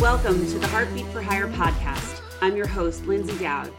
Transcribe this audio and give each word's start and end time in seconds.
Welcome 0.00 0.46
to 0.46 0.58
the 0.58 0.66
Heartbeat 0.68 1.04
for 1.08 1.20
Hire 1.20 1.46
podcast. 1.48 2.22
I'm 2.40 2.56
your 2.56 2.66
host, 2.66 3.02
Lyndsay 3.02 3.38
Dowd. 3.38 3.70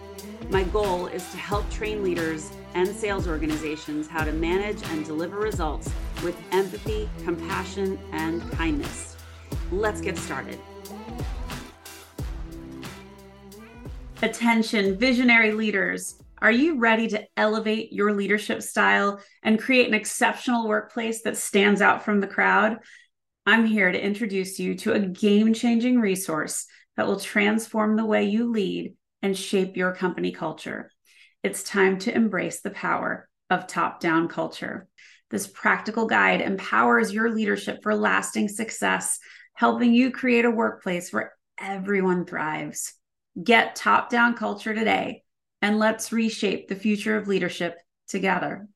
My 0.51 0.61
goal 0.65 1.07
is 1.07 1.27
to 1.31 1.37
help 1.37 1.67
train 1.71 2.03
leaders 2.03 2.51
and 2.75 2.87
sales 2.87 3.27
organizations 3.27 4.07
how 4.07 4.23
to 4.23 4.31
manage 4.31 4.83
and 4.89 5.03
deliver 5.03 5.37
results 5.37 5.89
with 6.23 6.39
empathy, 6.51 7.09
compassion, 7.23 7.97
and 8.11 8.39
kindness. 8.51 9.17
Let's 9.71 9.99
get 9.99 10.15
started. 10.15 10.59
Attention, 14.21 14.99
visionary 14.99 15.53
leaders. 15.53 16.21
Are 16.39 16.51
you 16.51 16.77
ready 16.77 17.07
to 17.07 17.25
elevate 17.35 17.91
your 17.91 18.13
leadership 18.13 18.61
style 18.61 19.19
and 19.41 19.59
create 19.59 19.87
an 19.87 19.95
exceptional 19.95 20.67
workplace 20.67 21.23
that 21.23 21.37
stands 21.37 21.81
out 21.81 22.05
from 22.05 22.19
the 22.19 22.27
crowd? 22.27 22.77
I'm 23.43 23.65
here 23.65 23.91
to 23.91 23.99
introduce 23.99 24.59
you 24.59 24.75
to 24.75 24.93
a 24.93 24.99
game 24.99 25.55
changing 25.55 25.99
resource 25.99 26.67
that 26.95 27.07
will 27.07 27.19
transform 27.19 27.95
the 27.95 28.05
way 28.05 28.25
you 28.25 28.51
lead 28.51 28.93
and 29.23 29.35
shape 29.35 29.75
your 29.75 29.95
company 29.95 30.31
culture. 30.31 30.91
It's 31.41 31.63
time 31.63 31.97
to 31.99 32.13
embrace 32.13 32.61
the 32.61 32.69
power 32.69 33.27
of 33.49 33.65
top 33.65 33.99
down 33.99 34.27
culture. 34.27 34.87
This 35.31 35.47
practical 35.47 36.05
guide 36.05 36.41
empowers 36.41 37.11
your 37.11 37.31
leadership 37.31 37.79
for 37.81 37.95
lasting 37.95 38.47
success, 38.47 39.17
helping 39.55 39.95
you 39.95 40.11
create 40.11 40.45
a 40.45 40.51
workplace 40.51 41.11
where 41.11 41.33
everyone 41.59 42.25
thrives. 42.25 42.93
Get 43.43 43.75
top 43.75 44.11
down 44.11 44.35
culture 44.35 44.75
today, 44.75 45.23
and 45.63 45.79
let's 45.79 46.11
reshape 46.11 46.67
the 46.67 46.75
future 46.75 47.17
of 47.17 47.27
leadership 47.27 47.75
together. 48.07 48.67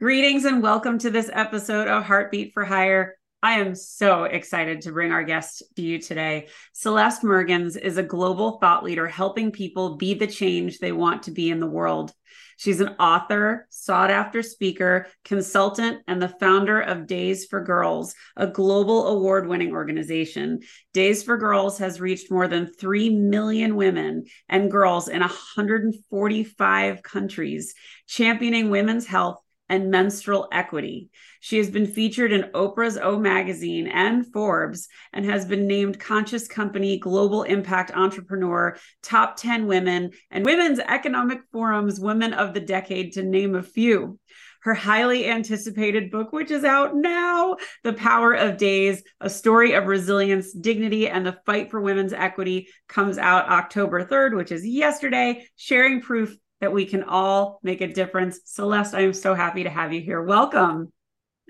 Greetings 0.00 0.46
and 0.46 0.62
welcome 0.62 0.98
to 1.00 1.10
this 1.10 1.28
episode 1.30 1.88
of 1.88 2.04
Heartbeat 2.04 2.54
for 2.54 2.64
Hire. 2.64 3.16
I 3.44 3.54
am 3.54 3.74
so 3.74 4.22
excited 4.22 4.82
to 4.82 4.92
bring 4.92 5.10
our 5.10 5.24
guest 5.24 5.64
to 5.74 5.82
you 5.82 5.98
today. 5.98 6.46
Celeste 6.72 7.22
Mergens 7.22 7.76
is 7.76 7.98
a 7.98 8.02
global 8.04 8.58
thought 8.58 8.84
leader 8.84 9.08
helping 9.08 9.50
people 9.50 9.96
be 9.96 10.14
the 10.14 10.28
change 10.28 10.78
they 10.78 10.92
want 10.92 11.24
to 11.24 11.32
be 11.32 11.50
in 11.50 11.58
the 11.58 11.66
world. 11.66 12.12
She's 12.56 12.80
an 12.80 12.94
author, 13.00 13.66
sought 13.68 14.12
after 14.12 14.40
speaker, 14.44 15.08
consultant, 15.24 16.02
and 16.06 16.22
the 16.22 16.28
founder 16.28 16.80
of 16.80 17.08
Days 17.08 17.46
for 17.46 17.64
Girls, 17.64 18.14
a 18.36 18.46
global 18.46 19.08
award 19.08 19.48
winning 19.48 19.72
organization. 19.72 20.60
Days 20.92 21.24
for 21.24 21.36
Girls 21.36 21.78
has 21.78 22.00
reached 22.00 22.30
more 22.30 22.46
than 22.46 22.72
3 22.72 23.10
million 23.10 23.74
women 23.74 24.26
and 24.48 24.70
girls 24.70 25.08
in 25.08 25.18
145 25.18 27.02
countries, 27.02 27.74
championing 28.06 28.70
women's 28.70 29.06
health 29.06 29.41
and 29.72 29.90
menstrual 29.90 30.48
equity. 30.52 31.08
She 31.40 31.56
has 31.56 31.70
been 31.70 31.86
featured 31.86 32.30
in 32.30 32.50
Oprah's 32.54 32.98
O 32.98 33.18
Magazine 33.18 33.86
and 33.86 34.30
Forbes 34.30 34.86
and 35.14 35.24
has 35.24 35.46
been 35.46 35.66
named 35.66 35.98
Conscious 35.98 36.46
Company 36.46 36.98
Global 36.98 37.44
Impact 37.44 37.90
Entrepreneur, 37.96 38.76
Top 39.02 39.38
10 39.38 39.66
Women, 39.66 40.10
and 40.30 40.44
Women's 40.44 40.78
Economic 40.78 41.40
Forum's 41.52 41.98
Women 41.98 42.34
of 42.34 42.52
the 42.52 42.60
Decade, 42.60 43.14
to 43.14 43.22
name 43.22 43.54
a 43.54 43.62
few. 43.62 44.18
Her 44.60 44.74
highly 44.74 45.26
anticipated 45.26 46.10
book, 46.10 46.34
which 46.34 46.50
is 46.50 46.64
out 46.64 46.94
now, 46.94 47.56
The 47.82 47.94
Power 47.94 48.34
of 48.34 48.58
Days, 48.58 49.02
a 49.22 49.30
story 49.30 49.72
of 49.72 49.86
resilience, 49.86 50.52
dignity, 50.52 51.08
and 51.08 51.24
the 51.24 51.38
fight 51.46 51.70
for 51.70 51.80
women's 51.80 52.12
equity, 52.12 52.68
comes 52.88 53.16
out 53.16 53.48
October 53.48 54.04
3rd, 54.04 54.36
which 54.36 54.52
is 54.52 54.66
yesterday, 54.66 55.46
sharing 55.56 56.02
proof 56.02 56.36
that 56.62 56.72
we 56.72 56.86
can 56.86 57.02
all 57.02 57.58
make 57.64 57.80
a 57.80 57.92
difference. 57.92 58.38
Celeste, 58.44 58.94
I 58.94 59.00
am 59.00 59.12
so 59.12 59.34
happy 59.34 59.64
to 59.64 59.68
have 59.68 59.92
you 59.92 60.00
here. 60.00 60.22
Welcome. 60.22 60.92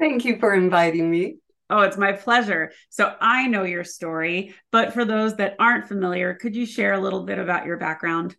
Thank 0.00 0.24
you 0.24 0.38
for 0.38 0.54
inviting 0.54 1.08
me. 1.08 1.36
Oh, 1.68 1.82
it's 1.82 1.98
my 1.98 2.12
pleasure. 2.12 2.72
So 2.88 3.14
I 3.20 3.46
know 3.46 3.64
your 3.64 3.84
story, 3.84 4.54
but 4.70 4.94
for 4.94 5.04
those 5.04 5.36
that 5.36 5.56
aren't 5.58 5.86
familiar, 5.86 6.32
could 6.34 6.56
you 6.56 6.64
share 6.64 6.94
a 6.94 7.00
little 7.00 7.24
bit 7.24 7.38
about 7.38 7.66
your 7.66 7.76
background? 7.76 8.34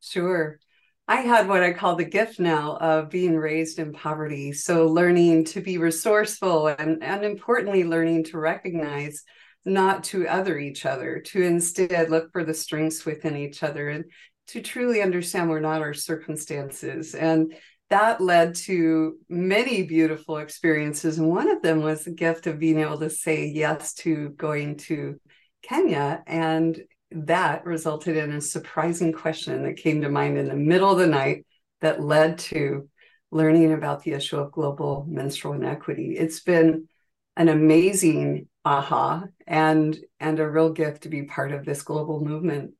Sure. 0.00 0.60
I 1.08 1.16
had 1.22 1.48
what 1.48 1.64
I 1.64 1.72
call 1.72 1.96
the 1.96 2.04
gift 2.04 2.38
now 2.38 2.76
of 2.76 3.10
being 3.10 3.36
raised 3.36 3.80
in 3.80 3.92
poverty. 3.92 4.52
So 4.52 4.86
learning 4.86 5.46
to 5.46 5.60
be 5.60 5.78
resourceful 5.78 6.68
and, 6.68 7.02
and 7.02 7.24
importantly, 7.24 7.82
learning 7.82 8.24
to 8.24 8.38
recognize 8.38 9.24
not 9.64 10.04
to 10.04 10.28
other 10.28 10.58
each 10.58 10.86
other, 10.86 11.18
to 11.26 11.42
instead 11.42 12.08
look 12.08 12.30
for 12.30 12.44
the 12.44 12.54
strengths 12.54 13.04
within 13.04 13.36
each 13.36 13.64
other 13.64 13.88
and 13.88 14.04
to 14.48 14.62
truly 14.62 15.02
understand 15.02 15.48
we're 15.48 15.60
not 15.60 15.82
our 15.82 15.94
circumstances. 15.94 17.14
And 17.14 17.54
that 17.90 18.20
led 18.20 18.54
to 18.54 19.16
many 19.28 19.82
beautiful 19.82 20.38
experiences. 20.38 21.18
And 21.18 21.28
one 21.28 21.48
of 21.48 21.62
them 21.62 21.82
was 21.82 22.04
the 22.04 22.10
gift 22.10 22.46
of 22.46 22.58
being 22.58 22.78
able 22.80 22.98
to 22.98 23.10
say 23.10 23.46
yes 23.46 23.94
to 23.94 24.30
going 24.30 24.76
to 24.78 25.18
Kenya. 25.62 26.22
And 26.26 26.78
that 27.10 27.64
resulted 27.64 28.16
in 28.16 28.32
a 28.32 28.40
surprising 28.40 29.12
question 29.12 29.62
that 29.62 29.76
came 29.76 30.02
to 30.02 30.10
mind 30.10 30.36
in 30.36 30.48
the 30.48 30.54
middle 30.54 30.90
of 30.90 30.98
the 30.98 31.06
night 31.06 31.46
that 31.80 32.02
led 32.02 32.38
to 32.38 32.88
learning 33.30 33.72
about 33.72 34.02
the 34.02 34.12
issue 34.12 34.38
of 34.38 34.52
global 34.52 35.06
menstrual 35.08 35.54
inequity. 35.54 36.16
It's 36.18 36.40
been 36.40 36.88
an 37.36 37.48
amazing 37.48 38.48
aha 38.64 39.24
and 39.46 39.98
and 40.20 40.40
a 40.40 40.48
real 40.48 40.72
gift 40.72 41.02
to 41.02 41.08
be 41.08 41.22
part 41.22 41.52
of 41.52 41.64
this 41.64 41.82
global 41.82 42.20
movement. 42.22 42.72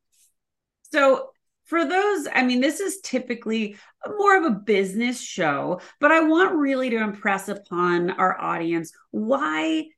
So 0.93 1.31
for 1.69 1.85
those, 1.85 2.27
I 2.35 2.45
mean, 2.45 2.61
this 2.61 2.81
is 2.81 3.01
typically 3.03 3.77
more 4.17 4.39
of 4.39 4.45
a 4.45 4.57
business 4.57 5.21
show, 5.21 5.81
but 6.01 6.11
I 6.11 6.21
want 6.21 6.57
really 6.57 6.89
to 6.91 6.97
impress 6.97 7.49
upon 7.49 8.11
our 8.11 8.41
audience 8.41 8.91
why 9.11 9.89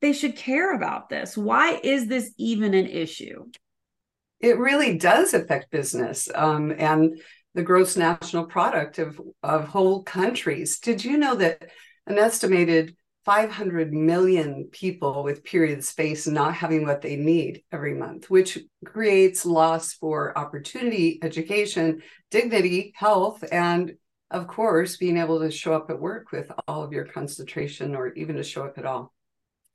they 0.00 0.14
should 0.14 0.36
care 0.36 0.74
about 0.74 1.10
this. 1.10 1.36
Why 1.36 1.80
is 1.84 2.06
this 2.06 2.32
even 2.38 2.72
an 2.72 2.86
issue? 2.86 3.44
It 4.40 4.58
really 4.58 4.96
does 4.96 5.34
affect 5.34 5.70
business 5.70 6.30
um, 6.34 6.72
and 6.76 7.20
the 7.54 7.62
gross 7.62 7.96
national 7.96 8.46
product 8.46 8.98
of, 8.98 9.20
of 9.42 9.68
whole 9.68 10.02
countries. 10.04 10.78
Did 10.78 11.04
you 11.04 11.18
know 11.18 11.34
that 11.34 11.70
an 12.06 12.18
estimated 12.18 12.96
500 13.28 13.92
million 13.92 14.70
people 14.72 15.22
with 15.22 15.44
period 15.44 15.84
space 15.84 16.26
not 16.26 16.54
having 16.54 16.86
what 16.86 17.02
they 17.02 17.14
need 17.14 17.62
every 17.70 17.92
month, 17.92 18.30
which 18.30 18.58
creates 18.86 19.44
loss 19.44 19.92
for 19.92 20.36
opportunity, 20.38 21.18
education, 21.22 22.00
dignity, 22.30 22.94
health, 22.96 23.44
and 23.52 23.96
of 24.30 24.46
course, 24.46 24.96
being 24.96 25.18
able 25.18 25.40
to 25.40 25.50
show 25.50 25.74
up 25.74 25.90
at 25.90 26.00
work 26.00 26.32
with 26.32 26.50
all 26.66 26.82
of 26.82 26.94
your 26.94 27.04
concentration 27.04 27.94
or 27.94 28.14
even 28.14 28.36
to 28.36 28.42
show 28.42 28.64
up 28.64 28.78
at 28.78 28.86
all. 28.86 29.12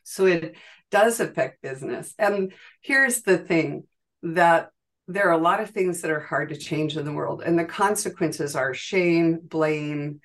So 0.01 0.25
it 0.25 0.55
does 0.89 1.19
affect 1.19 1.61
business. 1.61 2.15
And 2.17 2.53
here's 2.81 3.21
the 3.21 3.37
thing 3.37 3.83
that 4.23 4.71
there 5.07 5.27
are 5.27 5.31
a 5.31 5.37
lot 5.37 5.61
of 5.61 5.69
things 5.69 6.01
that 6.01 6.09
are 6.09 6.19
hard 6.19 6.49
to 6.49 6.57
change 6.57 6.97
in 6.97 7.05
the 7.05 7.13
world, 7.13 7.43
and 7.45 7.59
the 7.59 7.65
consequences 7.65 8.55
are 8.55 8.73
shame, 8.73 9.41
blame, 9.43 10.21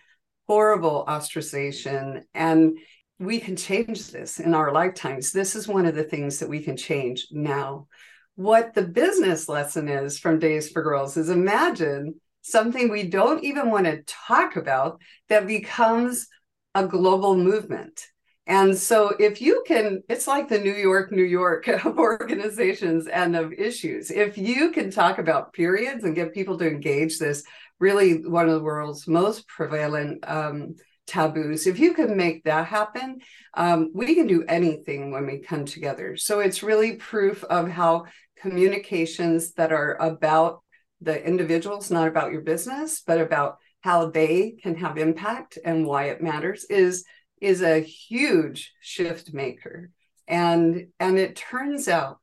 horrible 0.47 1.05
ostracization. 1.07 2.23
And 2.33 2.79
we 3.19 3.41
can 3.41 3.57
change 3.57 4.11
this 4.11 4.39
in 4.39 4.55
our 4.55 4.73
lifetimes. 4.73 5.33
This 5.33 5.57
is 5.57 5.67
one 5.67 5.87
of 5.87 5.95
the 5.95 6.05
things 6.05 6.39
that 6.39 6.49
we 6.49 6.63
can 6.63 6.77
change 6.77 7.27
now. 7.31 7.89
What 8.37 8.75
the 8.75 8.83
business 8.83 9.49
lesson 9.49 9.89
is 9.89 10.19
from 10.19 10.39
Days 10.39 10.71
for 10.71 10.83
Girls 10.83 11.17
is 11.17 11.29
imagine 11.29 12.21
something 12.43 12.89
we 12.89 13.09
don't 13.09 13.43
even 13.43 13.71
want 13.71 13.87
to 13.87 14.03
talk 14.07 14.57
about 14.57 15.01
that 15.29 15.47
becomes 15.47 16.29
a 16.75 16.87
global 16.87 17.37
movement. 17.37 18.07
And 18.47 18.79
so, 18.79 19.15
if 19.19 19.43
you 19.43 19.63
can, 19.67 20.03
it's 20.09 20.27
like 20.27 20.49
the 20.49 20.59
New 20.59 20.73
York, 20.73 21.13
New 21.13 21.25
York 21.25 21.69
of 21.85 21.99
organizations 21.99 23.07
and 23.07 23.37
of 23.37 23.53
issues. 23.53 24.11
If 24.11 24.39
you 24.39 24.71
can 24.71 24.91
talk 24.91 25.19
about 25.19 25.53
periods 25.53 26.05
and 26.05 26.15
get 26.15 26.33
people 26.33 26.57
to 26.59 26.67
engage 26.67 27.19
this, 27.19 27.43
really 27.79 28.25
one 28.27 28.49
of 28.49 28.55
the 28.55 28.63
world's 28.65 29.07
most 29.07 29.47
prevalent 29.49 30.25
um, 30.27 30.77
taboos. 31.09 31.67
If 31.67 31.79
you 31.79 31.95
can 31.95 32.17
make 32.17 32.45
that 32.45 32.67
happen, 32.67 33.21
um, 33.55 33.91
we 33.95 34.15
can 34.15 34.27
do 34.27 34.45
anything 34.47 35.11
when 35.11 35.27
we 35.27 35.39
come 35.39 35.65
together. 35.65 36.17
So 36.17 36.41
it's 36.41 36.63
really 36.63 36.97
proof 36.97 37.43
of 37.45 37.69
how 37.69 38.05
communications 38.37 39.53
that 39.55 39.73
are 39.73 39.97
about 40.01 40.63
the 41.01 41.25
individuals, 41.25 41.91
not 41.91 42.09
about 42.09 42.33
your 42.33 42.43
business, 42.43 43.03
but 43.07 43.21
about 43.21 43.59
how 43.81 44.11
they 44.11 44.57
can 44.63 44.77
have 44.77 44.99
impact 44.99 45.59
and 45.65 45.87
why 45.87 46.05
it 46.05 46.23
matters 46.23 46.65
is 46.65 47.05
is 47.41 47.63
a 47.63 47.79
huge 47.79 48.73
shift 48.81 49.33
maker. 49.33 49.91
And 50.27 50.89
and 50.99 51.19
it 51.19 51.37
turns 51.37 51.89
out 51.89 52.19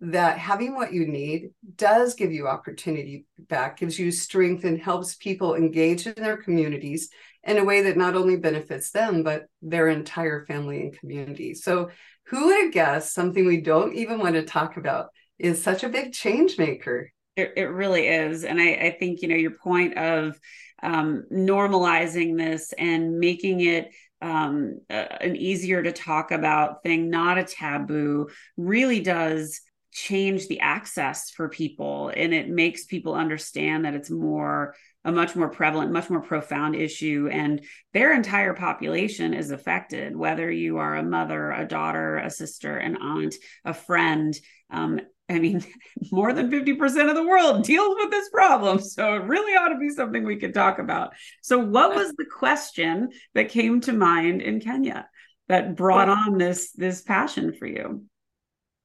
that 0.00 0.38
having 0.38 0.74
what 0.74 0.92
you 0.92 1.06
need 1.06 1.50
does 1.76 2.14
give 2.14 2.32
you 2.32 2.46
opportunity 2.46 3.26
back, 3.38 3.78
gives 3.78 3.98
you 3.98 4.12
strength 4.12 4.64
and 4.64 4.80
helps 4.80 5.16
people 5.16 5.54
engage 5.54 6.06
in 6.06 6.14
their 6.16 6.36
communities 6.36 7.10
in 7.44 7.58
a 7.58 7.64
way 7.64 7.82
that 7.82 7.96
not 7.96 8.14
only 8.14 8.36
benefits 8.36 8.90
them, 8.90 9.22
but 9.22 9.46
their 9.62 9.88
entire 9.88 10.44
family 10.46 10.82
and 10.82 10.98
community. 10.98 11.54
So, 11.54 11.90
who 12.26 12.46
would 12.46 12.64
have 12.64 12.72
guessed 12.72 13.14
something 13.14 13.46
we 13.46 13.60
don't 13.60 13.94
even 13.94 14.18
want 14.18 14.34
to 14.34 14.42
talk 14.42 14.76
about 14.76 15.08
is 15.38 15.62
such 15.62 15.82
a 15.82 15.88
big 15.88 16.12
change 16.12 16.58
maker? 16.58 17.10
It, 17.36 17.54
it 17.56 17.64
really 17.64 18.06
is. 18.06 18.44
And 18.44 18.60
I, 18.60 18.72
I 18.72 18.96
think, 18.98 19.22
you 19.22 19.28
know, 19.28 19.36
your 19.36 19.52
point 19.52 19.96
of 19.96 20.38
um, 20.82 21.24
normalizing 21.32 22.36
this 22.36 22.74
and 22.76 23.18
making 23.18 23.60
it 23.60 23.90
um, 24.20 24.80
uh, 24.90 25.06
an 25.20 25.36
easier 25.36 25.82
to 25.82 25.92
talk 25.92 26.32
about 26.32 26.82
thing, 26.82 27.08
not 27.08 27.38
a 27.38 27.44
taboo, 27.44 28.28
really 28.56 29.00
does 29.00 29.60
change 29.92 30.48
the 30.48 30.60
access 30.60 31.30
for 31.30 31.48
people 31.48 32.12
and 32.14 32.34
it 32.34 32.48
makes 32.48 32.84
people 32.84 33.14
understand 33.14 33.84
that 33.84 33.94
it's 33.94 34.10
more 34.10 34.74
a 35.08 35.12
much 35.12 35.34
more 35.34 35.48
prevalent 35.48 35.90
much 35.90 36.10
more 36.10 36.20
profound 36.20 36.76
issue 36.76 37.28
and 37.32 37.64
their 37.94 38.14
entire 38.14 38.52
population 38.52 39.32
is 39.32 39.50
affected 39.50 40.14
whether 40.14 40.50
you 40.50 40.76
are 40.76 40.96
a 40.96 41.02
mother 41.02 41.50
a 41.50 41.66
daughter 41.66 42.16
a 42.18 42.30
sister 42.30 42.76
an 42.76 42.96
aunt 42.96 43.34
a 43.64 43.72
friend 43.72 44.38
um, 44.70 45.00
I 45.30 45.38
mean, 45.38 45.64
more 46.12 46.32
than 46.32 46.50
50% 46.50 47.08
of 47.08 47.14
the 47.14 47.26
world 47.26 47.64
deals 47.64 47.96
with 47.98 48.10
this 48.10 48.28
problem. 48.30 48.80
So 48.80 49.14
it 49.14 49.24
really 49.24 49.52
ought 49.52 49.68
to 49.68 49.78
be 49.78 49.90
something 49.90 50.24
we 50.24 50.38
could 50.38 50.54
talk 50.54 50.78
about. 50.78 51.12
So, 51.42 51.58
what 51.58 51.94
was 51.94 52.12
the 52.12 52.24
question 52.24 53.10
that 53.34 53.50
came 53.50 53.80
to 53.82 53.92
mind 53.92 54.42
in 54.42 54.60
Kenya 54.60 55.06
that 55.48 55.76
brought 55.76 56.08
on 56.08 56.38
this, 56.38 56.72
this 56.72 57.02
passion 57.02 57.52
for 57.52 57.66
you? 57.66 58.04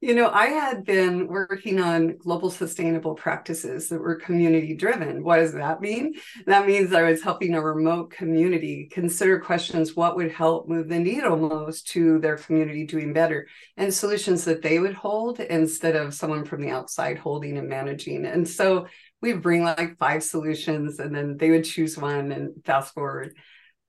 You 0.04 0.14
know, 0.14 0.30
I 0.30 0.48
had 0.48 0.84
been 0.84 1.28
working 1.28 1.80
on 1.80 2.18
global 2.18 2.52
sustainable 2.52 3.16
practices 3.16 3.88
that 3.88 4.02
were 4.02 4.16
community 4.16 4.76
driven. 4.76 5.24
What 5.24 5.38
does 5.38 5.54
that 5.54 5.80
mean? 5.80 6.16
That 6.46 6.68
means 6.68 6.92
I 6.92 7.04
was 7.04 7.24
helping 7.24 7.56
a 7.56 7.62
remote 7.62 8.12
community 8.12 8.90
consider 8.92 9.40
questions 9.40 9.96
what 9.96 10.18
would 10.18 10.34
help 10.34 10.68
move 10.68 10.90
the 10.90 11.00
needle 11.00 11.38
most 11.38 11.88
to 11.92 12.20
their 12.20 12.36
community 12.36 12.86
doing 12.86 13.14
better 13.14 13.48
and 13.78 13.94
solutions 13.94 14.44
that 14.44 14.62
they 14.62 14.78
would 14.78 14.94
hold 14.94 15.40
instead 15.40 15.96
of 15.96 16.14
someone 16.14 16.44
from 16.44 16.62
the 16.62 16.72
outside 16.72 17.18
holding 17.18 17.58
and 17.58 17.70
managing. 17.70 18.26
And 18.26 18.46
so 18.46 18.88
we 19.22 19.32
bring 19.32 19.64
like 19.64 19.98
five 20.00 20.22
solutions 20.22 21.00
and 21.00 21.16
then 21.16 21.38
they 21.38 21.50
would 21.50 21.64
choose 21.64 21.98
one 21.98 22.34
and 22.34 22.52
fast 22.66 22.94
forward. 22.94 23.38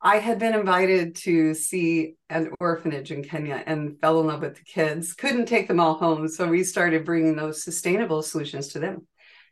I 0.07 0.19
had 0.19 0.39
been 0.39 0.53
invited 0.55 1.17
to 1.17 1.55
see 1.55 2.17
an 2.29 2.51
orphanage 2.61 3.11
in 3.11 3.25
Kenya 3.25 3.63
and 3.65 3.99
fell 4.03 4.21
in 4.21 4.27
love 4.27 4.43
with 4.43 4.57
the 4.57 4.65
kids. 4.65 5.15
Couldn't 5.15 5.47
take 5.47 5.67
them 5.67 5.81
all 5.81 5.95
home. 5.95 6.29
So 6.29 6.47
we 6.47 6.63
started 6.63 7.07
bringing 7.07 7.37
those 7.37 7.65
sustainable 7.65 8.21
solutions 8.23 8.69
to 8.69 8.81
them. 8.81 9.07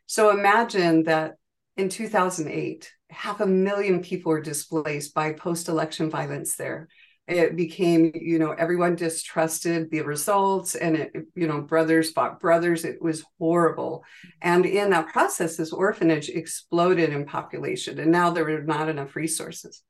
So 0.05 0.29
imagine 0.29 1.05
that 1.05 1.37
in 1.75 1.89
2008, 1.89 2.91
half 3.09 3.39
a 3.39 3.47
million 3.47 4.03
people 4.03 4.29
were 4.29 4.41
displaced 4.41 5.15
by 5.15 5.33
post 5.33 5.69
election 5.69 6.11
violence 6.11 6.55
there. 6.55 6.87
It 7.27 7.55
became, 7.55 8.11
you 8.13 8.37
know, 8.37 8.51
everyone 8.51 8.95
distrusted 8.95 9.89
the 9.89 10.01
results 10.01 10.75
and 10.75 10.97
it, 10.97 11.13
you 11.33 11.47
know, 11.47 11.61
brothers 11.61 12.11
fought 12.11 12.39
brothers. 12.39 12.85
It 12.85 13.01
was 13.01 13.23
horrible. 13.39 14.03
And 14.39 14.67
in 14.67 14.91
that 14.91 15.07
process, 15.07 15.57
this 15.57 15.73
orphanage 15.73 16.29
exploded 16.29 17.09
in 17.09 17.25
population. 17.25 17.97
And 17.97 18.11
now 18.11 18.29
there 18.29 18.45
were 18.45 18.61
not 18.61 18.87
enough 18.87 19.15
resources. 19.15 19.81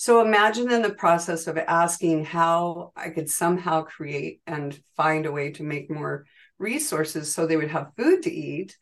So 0.00 0.24
imagine 0.24 0.70
in 0.70 0.80
the 0.80 0.94
process 0.94 1.48
of 1.48 1.58
asking 1.58 2.24
how 2.24 2.92
I 2.94 3.08
could 3.08 3.28
somehow 3.28 3.82
create 3.82 4.40
and 4.46 4.78
find 4.96 5.26
a 5.26 5.32
way 5.32 5.50
to 5.54 5.64
make 5.64 5.90
more 5.90 6.24
resources 6.56 7.34
so 7.34 7.46
they 7.46 7.56
would 7.56 7.72
have 7.72 7.90
food 7.96 8.22
to 8.22 8.32
eat. 8.32 8.76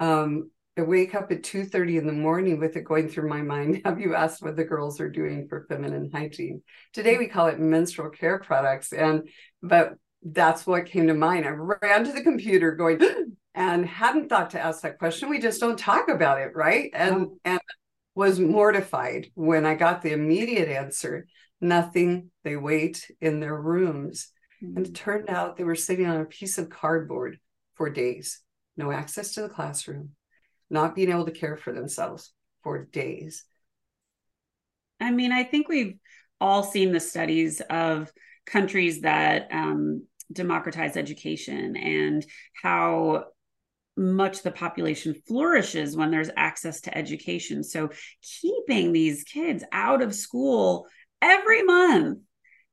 Um, 0.00 0.50
I 0.76 0.82
wake 0.82 1.14
up 1.14 1.30
at 1.30 1.44
2:30 1.44 1.98
in 1.98 2.06
the 2.08 2.12
morning 2.12 2.58
with 2.58 2.76
it 2.76 2.82
going 2.82 3.08
through 3.08 3.28
my 3.28 3.42
mind. 3.42 3.82
Have 3.84 4.00
you 4.00 4.16
asked 4.16 4.42
what 4.42 4.56
the 4.56 4.64
girls 4.64 5.00
are 5.00 5.08
doing 5.08 5.46
for 5.46 5.66
feminine 5.68 6.10
hygiene? 6.12 6.64
Today 6.92 7.16
we 7.16 7.28
call 7.28 7.46
it 7.46 7.60
menstrual 7.60 8.10
care 8.10 8.40
products. 8.40 8.92
And 8.92 9.28
but 9.62 9.94
that's 10.24 10.66
what 10.66 10.86
came 10.86 11.06
to 11.06 11.14
mind. 11.14 11.46
I 11.46 11.50
ran 11.50 12.04
to 12.06 12.12
the 12.12 12.22
computer 12.24 12.72
going 12.72 13.00
and 13.54 13.86
hadn't 13.86 14.28
thought 14.28 14.50
to 14.50 14.60
ask 14.60 14.82
that 14.82 14.98
question. 14.98 15.30
We 15.30 15.38
just 15.38 15.60
don't 15.60 15.78
talk 15.78 16.08
about 16.08 16.40
it, 16.40 16.56
right? 16.56 16.90
And 16.92 17.14
oh. 17.14 17.38
and 17.44 17.60
was 18.16 18.40
mortified 18.40 19.30
when 19.34 19.64
I 19.64 19.76
got 19.76 20.02
the 20.02 20.12
immediate 20.12 20.68
answer 20.68 21.28
nothing. 21.60 22.30
They 22.42 22.56
wait 22.56 23.08
in 23.20 23.40
their 23.40 23.54
rooms. 23.54 24.28
Mm-hmm. 24.62 24.76
And 24.76 24.86
it 24.86 24.92
mm. 24.92 24.96
turned 24.96 25.30
out 25.30 25.56
they 25.56 25.64
were 25.64 25.76
sitting 25.76 26.06
on 26.06 26.20
a 26.20 26.24
piece 26.24 26.58
of 26.58 26.70
cardboard 26.70 27.38
for 27.74 27.90
days, 27.90 28.40
no 28.76 28.90
access 28.90 29.34
to 29.34 29.42
the 29.42 29.48
classroom, 29.50 30.10
not 30.70 30.94
being 30.94 31.10
able 31.10 31.26
to 31.26 31.30
care 31.30 31.56
for 31.56 31.72
themselves 31.72 32.32
for 32.62 32.86
days. 32.86 33.44
I 34.98 35.10
mean, 35.10 35.30
I 35.30 35.44
think 35.44 35.68
we've 35.68 35.96
all 36.40 36.62
seen 36.62 36.92
the 36.92 37.00
studies 37.00 37.60
of 37.68 38.10
countries 38.46 39.02
that 39.02 39.48
um, 39.52 40.04
democratize 40.32 40.96
education 40.96 41.76
and 41.76 42.24
how 42.62 43.24
much 43.96 44.42
the 44.42 44.50
population 44.50 45.14
flourishes 45.26 45.96
when 45.96 46.10
there's 46.10 46.30
access 46.36 46.82
to 46.82 46.96
education. 46.96 47.64
So 47.64 47.90
keeping 48.40 48.92
these 48.92 49.24
kids 49.24 49.64
out 49.72 50.02
of 50.02 50.14
school 50.14 50.86
every 51.22 51.62
month 51.62 52.18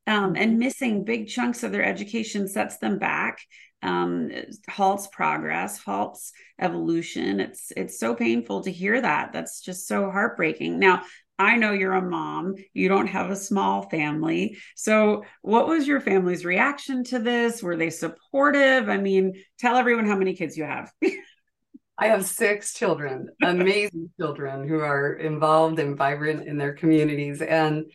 um, 0.06 0.36
and 0.36 0.52
mm-hmm. 0.52 0.60
missing 0.60 1.04
big 1.06 1.28
chunks 1.28 1.64
of 1.64 1.72
their 1.72 1.84
education 1.86 2.48
sets 2.48 2.78
them 2.78 3.00
back 3.00 3.40
um, 3.82 4.32
halts 4.70 5.08
progress 5.08 5.78
halts 5.78 6.32
evolution 6.60 7.42
it's 7.42 7.74
it's 7.76 8.00
so 8.00 8.16
painful 8.16 8.64
to 8.64 8.72
hear 8.72 9.02
that 9.02 9.34
that's 9.34 9.60
just 9.60 9.88
so 9.88 10.10
heartbreaking 10.10 10.80
now 10.80 11.04
I 11.40 11.58
know 11.58 11.72
you're 11.72 11.94
a 11.94 12.02
mom. 12.02 12.56
You 12.74 12.90
don't 12.90 13.08
have 13.08 13.32
a 13.32 13.36
small 13.36 13.90
family. 13.90 14.58
So, 14.76 15.24
what 15.42 15.68
was 15.68 15.88
your 15.88 16.00
family's 16.00 16.46
reaction 16.46 17.04
to 17.06 17.20
this? 17.20 17.64
Were 17.64 17.76
they 17.76 17.90
supportive? 17.90 18.88
I 18.88 18.98
mean, 18.98 19.34
tell 19.60 19.76
everyone 19.76 20.06
how 20.06 20.16
many 20.16 20.36
kids 20.36 20.56
you 20.58 20.64
have. 20.64 20.92
I 21.98 22.08
have 22.08 22.26
six 22.26 22.74
children, 22.74 23.30
amazing 23.44 24.12
children 24.20 24.68
who 24.68 24.80
are 24.80 25.14
involved 25.14 25.80
and 25.80 25.98
vibrant 25.98 26.48
in 26.48 26.58
their 26.58 26.74
communities. 26.74 27.42
And 27.42 27.86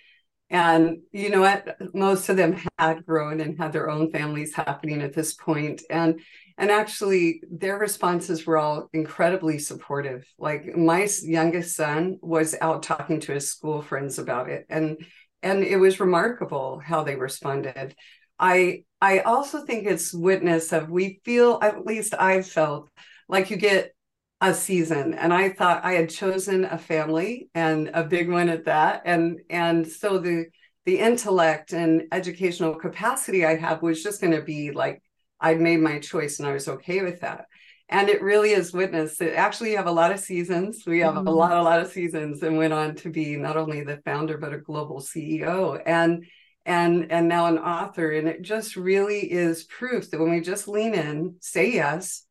and 0.50 0.98
you 1.12 1.30
know 1.30 1.40
what? 1.40 1.76
Most 1.94 2.28
of 2.28 2.36
them 2.36 2.58
had 2.78 3.04
grown 3.04 3.40
and 3.40 3.58
had 3.58 3.72
their 3.72 3.90
own 3.90 4.10
families 4.10 4.54
happening 4.54 5.02
at 5.02 5.12
this 5.12 5.34
point. 5.34 5.82
And 5.90 6.20
and 6.58 6.72
actually 6.72 7.40
their 7.50 7.78
responses 7.78 8.44
were 8.44 8.58
all 8.58 8.90
incredibly 8.92 9.58
supportive 9.58 10.26
like 10.38 10.76
my 10.76 11.08
youngest 11.22 11.76
son 11.76 12.18
was 12.20 12.54
out 12.60 12.82
talking 12.82 13.20
to 13.20 13.32
his 13.32 13.48
school 13.48 13.80
friends 13.80 14.18
about 14.18 14.50
it 14.50 14.66
and 14.68 14.98
and 15.42 15.62
it 15.62 15.76
was 15.76 16.00
remarkable 16.00 16.80
how 16.84 17.04
they 17.04 17.14
responded 17.14 17.94
i 18.38 18.82
i 19.00 19.20
also 19.20 19.64
think 19.64 19.86
it's 19.86 20.12
witness 20.12 20.72
of 20.72 20.90
we 20.90 21.20
feel 21.24 21.58
at 21.62 21.86
least 21.86 22.12
i 22.18 22.42
felt 22.42 22.90
like 23.28 23.50
you 23.50 23.56
get 23.56 23.92
a 24.40 24.54
season 24.54 25.14
and 25.14 25.34
i 25.34 25.48
thought 25.48 25.84
i 25.84 25.92
had 25.92 26.08
chosen 26.08 26.64
a 26.64 26.78
family 26.78 27.48
and 27.54 27.90
a 27.94 28.04
big 28.04 28.30
one 28.30 28.48
at 28.48 28.66
that 28.66 29.02
and 29.04 29.40
and 29.50 29.86
so 29.86 30.18
the 30.18 30.46
the 30.86 30.98
intellect 30.98 31.72
and 31.72 32.04
educational 32.12 32.74
capacity 32.74 33.44
i 33.44 33.56
have 33.56 33.82
was 33.82 34.02
just 34.02 34.20
going 34.20 34.32
to 34.32 34.42
be 34.42 34.70
like 34.70 35.02
I'd 35.40 35.60
made 35.60 35.80
my 35.80 35.98
choice 35.98 36.38
and 36.38 36.48
I 36.48 36.52
was 36.52 36.68
okay 36.68 37.02
with 37.02 37.20
that. 37.20 37.46
And 37.88 38.08
it 38.08 38.22
really 38.22 38.50
is 38.50 38.72
witness 38.72 39.16
that 39.16 39.34
actually 39.34 39.70
you 39.70 39.76
have 39.78 39.86
a 39.86 39.92
lot 39.92 40.12
of 40.12 40.20
seasons. 40.20 40.82
We 40.86 41.00
have 41.00 41.14
mm-hmm. 41.14 41.26
a 41.26 41.30
lot, 41.30 41.56
a 41.56 41.62
lot 41.62 41.80
of 41.80 41.90
seasons 41.90 42.42
and 42.42 42.58
went 42.58 42.72
on 42.72 42.96
to 42.96 43.10
be 43.10 43.36
not 43.36 43.56
only 43.56 43.82
the 43.82 44.02
founder, 44.04 44.36
but 44.36 44.52
a 44.52 44.58
global 44.58 45.00
CEO 45.00 45.80
and 45.86 46.26
and 46.66 47.10
and 47.10 47.28
now 47.28 47.46
an 47.46 47.58
author. 47.58 48.10
And 48.10 48.28
it 48.28 48.42
just 48.42 48.76
really 48.76 49.20
is 49.20 49.64
proof 49.64 50.10
that 50.10 50.20
when 50.20 50.30
we 50.30 50.40
just 50.40 50.68
lean 50.68 50.94
in, 50.94 51.36
say 51.40 51.72
yes, 51.72 52.26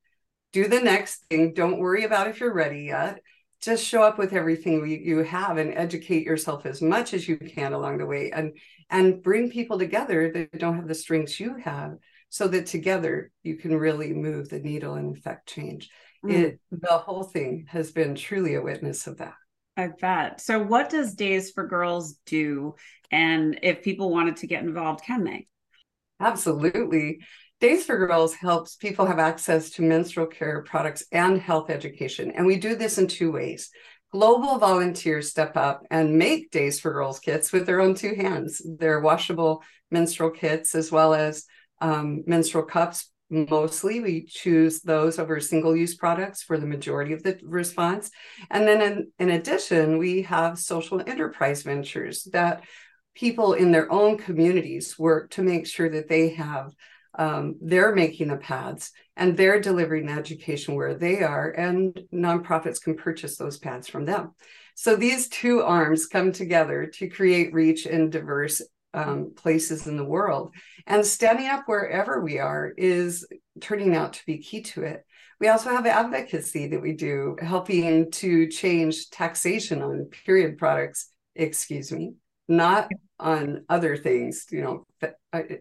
do 0.54 0.68
the 0.68 0.80
next 0.80 1.26
thing, 1.30 1.54
don't 1.54 1.80
worry 1.80 2.04
about 2.04 2.28
if 2.28 2.40
you're 2.40 2.54
ready 2.54 2.84
yet. 2.84 3.22
Just 3.62 3.86
show 3.86 4.04
up 4.04 4.18
with 4.18 4.34
everything 4.34 4.88
you 4.88 5.24
have 5.24 5.58
and 5.58 5.74
educate 5.74 6.26
yourself 6.26 6.66
as 6.66 6.82
much 6.82 7.14
as 7.14 7.28
you 7.28 7.38
can 7.38 7.74
along 7.74 7.98
the 7.98 8.06
way 8.06 8.32
and 8.32 8.56
and 8.90 9.22
bring 9.22 9.50
people 9.50 9.80
together 9.80 10.32
that 10.32 10.60
don't 10.60 10.76
have 10.76 10.88
the 10.88 10.96
strengths 10.96 11.40
you 11.40 11.56
have 11.56 11.98
so 12.30 12.48
that 12.48 12.68
together 12.68 13.32
you 13.44 13.56
can 13.56 13.76
really 13.76 14.14
move 14.14 14.50
the 14.50 14.60
needle 14.60 14.94
and 14.94 15.18
affect 15.18 15.50
change. 15.50 15.90
Mm. 16.24 16.32
It 16.32 16.60
the 16.72 16.98
whole 16.98 17.24
thing 17.24 17.66
has 17.70 17.92
been 17.92 18.16
truly 18.16 18.56
a 18.56 18.62
witness 18.62 19.08
of 19.08 19.18
that. 19.18 19.34
I 19.76 19.90
bet. 20.00 20.42
So 20.42 20.62
what 20.62 20.90
does 20.90 21.14
Days 21.14 21.52
for 21.52 21.68
Girls 21.68 22.16
do? 22.26 22.76
And 23.12 23.60
if 23.62 23.84
people 23.84 24.10
wanted 24.10 24.38
to 24.38 24.48
get 24.48 24.64
involved, 24.64 25.04
can 25.04 25.24
they? 25.24 25.48
Absolutely. 26.20 27.20
Days 27.60 27.86
for 27.86 27.98
Girls 27.98 28.36
helps 28.36 28.76
people 28.76 29.08
have 29.08 29.18
access 29.18 29.72
to 29.72 29.82
menstrual 29.82 30.28
care 30.28 30.62
products 30.62 31.04
and 31.12 31.42
health 31.42 31.72
education. 31.72 32.32
And 32.32 32.46
we 32.46 32.58
do 32.58 32.76
this 32.76 33.00
in 33.00 33.08
two 33.08 33.32
ways. 33.32 33.72
Global 34.12 34.60
volunteers 34.60 35.30
step 35.30 35.58
up 35.58 35.82
and 35.90 36.20
make 36.20 36.52
Days 36.52 36.80
for 36.80 36.94
Girls 36.94 37.20
kits 37.20 37.52
with 37.52 37.66
their 37.66 37.82
own 37.82 37.96
two 37.96 38.14
hands. 38.14 38.62
They're 38.64 39.00
washable 39.00 39.64
menstrual 39.90 40.30
kits 40.30 40.76
as 40.76 40.92
well 40.92 41.16
as 41.16 41.46
um, 41.82 42.24
menstrual 42.28 42.64
cups 42.64 43.10
mostly 43.30 44.00
we 44.00 44.26
choose 44.26 44.82
those 44.82 45.20
over 45.20 45.40
single 45.42 45.76
use 45.76 45.96
products 45.96 46.44
for 46.44 46.58
the 46.58 46.66
majority 46.66 47.12
of 47.12 47.24
the 47.24 47.38
response 47.44 48.10
and 48.50 48.66
then 48.66 48.82
in, 48.82 49.12
in 49.20 49.30
addition 49.32 49.98
we 49.98 50.22
have 50.22 50.58
social 50.58 51.02
enterprise 51.06 51.62
ventures 51.62 52.26
that 52.32 52.64
people 53.16 53.52
in 53.52 53.74
their 53.74 53.92
own 53.92 54.18
communities 54.18 54.98
work 54.98 55.30
to 55.30 55.42
make 55.42 55.68
sure 55.68 55.90
that 55.90 56.08
they 56.08 56.30
have 56.30 56.72
um, 57.18 57.56
they're 57.62 57.94
making 57.94 58.28
the 58.30 58.38
pads 58.38 58.92
and 59.16 59.36
they're 59.36 59.60
delivering 59.60 60.08
education 60.10 60.76
where 60.76 60.94
they 60.94 61.24
are 61.24 61.50
and 61.50 62.00
nonprofits 62.14 62.82
can 62.82 62.96
purchase 62.96 63.38
those 63.38 63.58
pads 63.58 63.88
from 63.88 64.06
them 64.06 64.34
so 64.76 64.96
these 64.96 65.28
two 65.28 65.64
arms 65.64 66.06
come 66.06 66.32
together 66.32 66.86
to 66.86 67.10
create 67.10 67.52
reach 67.52 67.88
in 67.88 68.12
diverse 68.12 68.62
um, 68.94 69.34
places 69.36 69.88
in 69.88 69.98
the 69.98 70.06
world. 70.06 70.54
And 70.86 71.06
standing 71.06 71.48
up 71.48 71.64
wherever 71.66 72.22
we 72.22 72.40
are 72.40 72.74
is 72.78 73.28
turning 73.60 73.96
out 73.96 74.14
to 74.14 74.26
be 74.26 74.38
key 74.38 74.62
to 74.62 74.84
it. 74.84 75.06
We 75.40 75.50
also 75.50 75.70
have 75.70 75.86
advocacy 75.86 76.68
that 76.68 76.82
we 76.82 76.94
do, 76.94 77.38
helping 77.40 78.12
to 78.12 78.48
change 78.48 79.10
taxation 79.10 79.82
on 79.82 80.10
period 80.26 80.58
products, 80.58 81.10
excuse 81.36 81.92
me, 81.92 82.14
not 82.48 82.90
on 83.20 83.66
other 83.68 83.98
things 83.98 84.46
you 84.52 84.62
know 84.62 84.86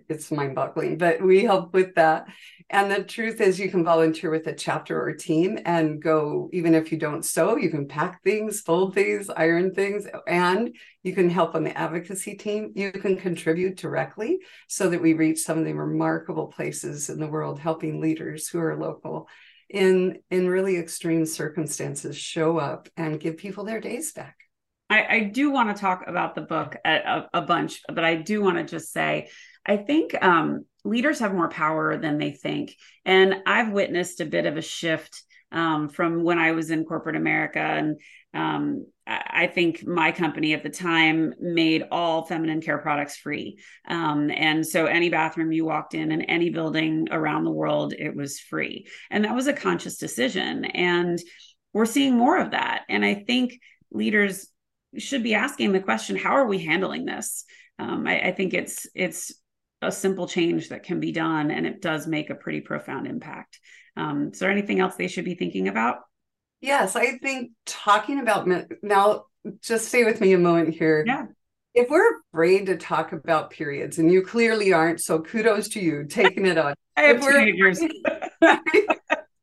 it's 0.08 0.30
mind-boggling 0.30 0.96
but 0.98 1.20
we 1.20 1.44
help 1.44 1.74
with 1.74 1.94
that. 1.94 2.26
And 2.70 2.90
the 2.90 3.04
truth 3.04 3.40
is 3.40 3.58
you 3.58 3.70
can 3.70 3.84
volunteer 3.84 4.30
with 4.30 4.46
a 4.46 4.54
chapter 4.54 5.00
or 5.00 5.14
team 5.14 5.58
and 5.64 6.02
go 6.02 6.48
even 6.52 6.74
if 6.74 6.90
you 6.90 6.98
don't 6.98 7.24
sew 7.24 7.56
you 7.56 7.70
can 7.70 7.86
pack 7.86 8.22
things 8.22 8.60
fold 8.60 8.94
things 8.94 9.30
iron 9.30 9.74
things 9.74 10.06
and 10.26 10.74
you 11.02 11.14
can 11.14 11.30
help 11.30 11.54
on 11.54 11.64
the 11.64 11.76
advocacy 11.76 12.34
team. 12.34 12.72
You 12.74 12.90
can 12.90 13.16
contribute 13.16 13.76
directly 13.76 14.38
so 14.68 14.88
that 14.90 15.02
we 15.02 15.12
reach 15.12 15.40
some 15.40 15.58
of 15.58 15.64
the 15.64 15.74
remarkable 15.74 16.48
places 16.48 17.08
in 17.10 17.20
the 17.20 17.28
world 17.28 17.58
helping 17.58 18.00
leaders 18.00 18.48
who 18.48 18.58
are 18.58 18.76
local 18.76 19.28
in 19.68 20.18
in 20.30 20.48
really 20.48 20.76
extreme 20.76 21.26
circumstances 21.26 22.16
show 22.16 22.58
up 22.58 22.88
and 22.96 23.20
give 23.20 23.36
people 23.36 23.64
their 23.64 23.80
days 23.80 24.12
back 24.12 24.36
I, 24.88 25.06
I 25.08 25.20
do 25.24 25.50
want 25.50 25.74
to 25.74 25.80
talk 25.80 26.04
about 26.06 26.34
the 26.34 26.42
book 26.42 26.76
a, 26.84 27.24
a, 27.34 27.42
bunch, 27.42 27.82
but 27.88 28.04
I 28.04 28.14
do 28.14 28.42
want 28.42 28.58
to 28.58 28.64
just 28.64 28.92
say, 28.92 29.30
I 29.64 29.78
think 29.78 30.14
um, 30.22 30.64
leaders 30.84 31.18
have 31.18 31.34
more 31.34 31.48
power 31.48 31.96
than 31.96 32.18
they 32.18 32.30
think. 32.30 32.76
And 33.04 33.42
I've 33.46 33.72
witnessed 33.72 34.20
a 34.20 34.26
bit 34.26 34.46
of 34.46 34.56
a 34.56 34.62
shift 34.62 35.22
um, 35.50 35.88
from 35.88 36.22
when 36.22 36.38
I 36.38 36.52
was 36.52 36.70
in 36.70 36.84
corporate 36.84 37.16
America. 37.16 37.58
And 37.58 38.00
um, 38.32 38.86
I 39.06 39.46
think 39.46 39.86
my 39.86 40.12
company 40.12 40.52
at 40.52 40.62
the 40.62 40.70
time 40.70 41.32
made 41.40 41.84
all 41.90 42.24
feminine 42.24 42.60
care 42.60 42.78
products 42.78 43.16
free. 43.16 43.58
Um, 43.88 44.30
and 44.30 44.66
so 44.66 44.86
any 44.86 45.08
bathroom 45.08 45.52
you 45.52 45.64
walked 45.64 45.94
in 45.94 46.12
in 46.12 46.22
any 46.22 46.50
building 46.50 47.08
around 47.10 47.44
the 47.44 47.52
world, 47.52 47.92
it 47.92 48.14
was 48.14 48.38
free. 48.38 48.86
And 49.10 49.24
that 49.24 49.34
was 49.34 49.46
a 49.46 49.52
conscious 49.52 49.96
decision. 49.96 50.64
And 50.64 51.18
we're 51.72 51.86
seeing 51.86 52.16
more 52.16 52.38
of 52.38 52.50
that. 52.50 52.82
And 52.88 53.04
I 53.04 53.14
think 53.14 53.58
leaders 53.90 54.48
should 54.98 55.22
be 55.22 55.34
asking 55.34 55.72
the 55.72 55.80
question 55.80 56.16
how 56.16 56.32
are 56.32 56.46
we 56.46 56.58
handling 56.58 57.04
this? 57.04 57.44
Um, 57.78 58.06
I, 58.06 58.28
I, 58.28 58.32
think 58.32 58.54
it's 58.54 58.86
it's 58.94 59.34
a 59.82 59.92
simple 59.92 60.26
change 60.26 60.70
that 60.70 60.82
can 60.82 60.98
be 60.98 61.12
done 61.12 61.50
and 61.50 61.66
it 61.66 61.82
does 61.82 62.06
make 62.06 62.30
a 62.30 62.34
pretty 62.34 62.62
profound 62.62 63.06
impact. 63.06 63.60
Um, 63.96 64.30
is 64.32 64.38
there 64.38 64.50
anything 64.50 64.80
else 64.80 64.96
they 64.96 65.08
should 65.08 65.26
be 65.26 65.34
thinking 65.34 65.68
about? 65.68 65.98
Yes 66.62 66.96
i 66.96 67.18
think 67.18 67.50
talking 67.66 68.18
about 68.18 68.48
now 68.82 69.26
just 69.62 69.88
stay 69.88 70.04
with 70.04 70.20
me 70.20 70.32
a 70.32 70.38
moment 70.38 70.74
here. 70.74 71.04
Yeah. 71.06 71.26
If 71.74 71.90
we're 71.90 72.20
afraid 72.32 72.66
to 72.66 72.76
talk 72.76 73.12
about 73.12 73.50
periods 73.50 73.98
and 73.98 74.10
you 74.10 74.22
clearly 74.22 74.72
aren't 74.72 75.00
so 75.00 75.20
kudos 75.20 75.68
to 75.70 75.80
you 75.80 76.06
taking 76.08 76.46
it 76.46 76.56
on. 76.56 76.74
I 76.96 77.02
have 77.02 77.16
if 77.16 77.22
we're, 77.22 77.46
if 78.40 78.62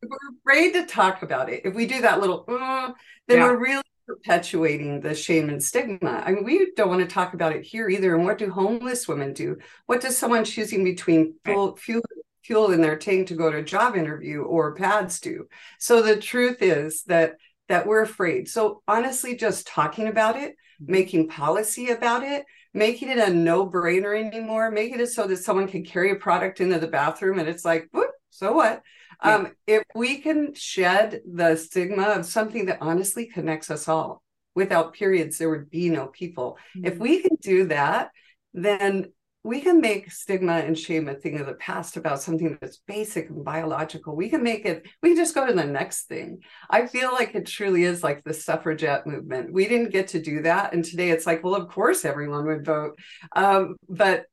we're 0.01 0.17
afraid 0.39 0.73
to 0.73 0.85
talk 0.87 1.21
about 1.21 1.49
it 1.49 1.61
if 1.65 1.75
we 1.75 1.85
do 1.85 2.01
that 2.01 2.19
little 2.19 2.43
uh, 2.47 2.91
then 3.27 3.37
yeah. 3.37 3.43
we're 3.43 3.57
really 3.57 3.83
perpetuating 4.23 5.01
the 5.01 5.13
shame 5.13 5.49
and 5.49 5.61
stigma. 5.61 6.23
I 6.25 6.31
mean, 6.31 6.43
we 6.43 6.71
don't 6.75 6.89
want 6.89 7.01
to 7.01 7.13
talk 7.13 7.33
about 7.33 7.53
it 7.53 7.63
here 7.63 7.89
either. 7.89 8.15
And 8.15 8.25
what 8.25 8.37
do 8.37 8.49
homeless 8.49 9.07
women 9.07 9.33
do? 9.33 9.57
What 9.85 10.01
does 10.01 10.17
someone 10.17 10.45
choosing 10.45 10.83
between 10.83 11.35
fuel, 11.45 11.75
fuel, 11.75 12.03
fuel 12.43 12.71
in 12.71 12.81
their 12.81 12.97
tank 12.97 13.27
to 13.27 13.35
go 13.35 13.51
to 13.51 13.57
a 13.57 13.63
job 13.63 13.95
interview 13.95 14.41
or 14.41 14.75
pads 14.75 15.19
do? 15.19 15.47
So 15.79 16.01
the 16.01 16.15
truth 16.17 16.61
is 16.61 17.03
that 17.03 17.35
that 17.69 17.87
we're 17.87 18.01
afraid. 18.01 18.49
So 18.49 18.81
honestly, 18.87 19.35
just 19.35 19.67
talking 19.67 20.07
about 20.07 20.35
it, 20.35 20.51
mm-hmm. 20.51 20.91
making 20.91 21.29
policy 21.29 21.89
about 21.89 22.23
it, 22.23 22.45
making 22.73 23.09
it 23.09 23.17
a 23.17 23.33
no-brainer 23.33 24.19
anymore, 24.19 24.69
making 24.69 24.99
it 24.99 25.07
so 25.07 25.27
that 25.27 25.37
someone 25.37 25.67
can 25.67 25.83
carry 25.83 26.11
a 26.11 26.15
product 26.15 26.59
into 26.59 26.79
the 26.79 26.87
bathroom 26.87 27.39
and 27.39 27.47
it's 27.47 27.63
like, 27.63 27.89
so 28.33 28.53
what? 28.53 28.81
Yeah. 29.23 29.35
Um, 29.35 29.51
if 29.67 29.83
we 29.95 30.19
can 30.19 30.53
shed 30.53 31.21
the 31.31 31.55
stigma 31.55 32.03
of 32.03 32.25
something 32.25 32.65
that 32.65 32.79
honestly 32.81 33.27
connects 33.27 33.69
us 33.69 33.87
all, 33.87 34.23
without 34.55 34.93
periods, 34.93 35.37
there 35.37 35.49
would 35.49 35.69
be 35.69 35.89
no 35.89 36.07
people. 36.07 36.57
Mm-hmm. 36.75 36.87
If 36.87 36.97
we 36.97 37.21
can 37.21 37.37
do 37.41 37.67
that, 37.67 38.11
then 38.53 39.11
we 39.43 39.59
can 39.59 39.81
make 39.81 40.11
stigma 40.11 40.53
and 40.53 40.77
shame 40.77 41.09
a 41.09 41.15
thing 41.15 41.37
of 41.39 41.47
the 41.47 41.55
past 41.55 41.97
about 41.97 42.21
something 42.21 42.57
that's 42.61 42.81
basic 42.87 43.29
and 43.29 43.43
biological. 43.43 44.15
We 44.15 44.29
can 44.29 44.41
make 44.41 44.65
it, 44.65 44.87
we 45.01 45.09
can 45.09 45.17
just 45.17 45.35
go 45.35 45.45
to 45.45 45.53
the 45.53 45.65
next 45.65 46.05
thing. 46.05 46.39
I 46.69 46.87
feel 46.87 47.11
like 47.11 47.35
it 47.35 47.45
truly 47.45 47.83
is 47.83 48.03
like 48.03 48.23
the 48.23 48.33
suffragette 48.33 49.05
movement. 49.05 49.51
We 49.51 49.67
didn't 49.67 49.91
get 49.91 50.09
to 50.09 50.21
do 50.21 50.43
that. 50.43 50.73
And 50.73 50.83
today 50.83 51.09
it's 51.09 51.25
like, 51.25 51.43
well, 51.43 51.55
of 51.55 51.67
course 51.67 52.05
everyone 52.05 52.45
would 52.45 52.65
vote. 52.65 52.97
Um, 53.35 53.75
but 53.89 54.25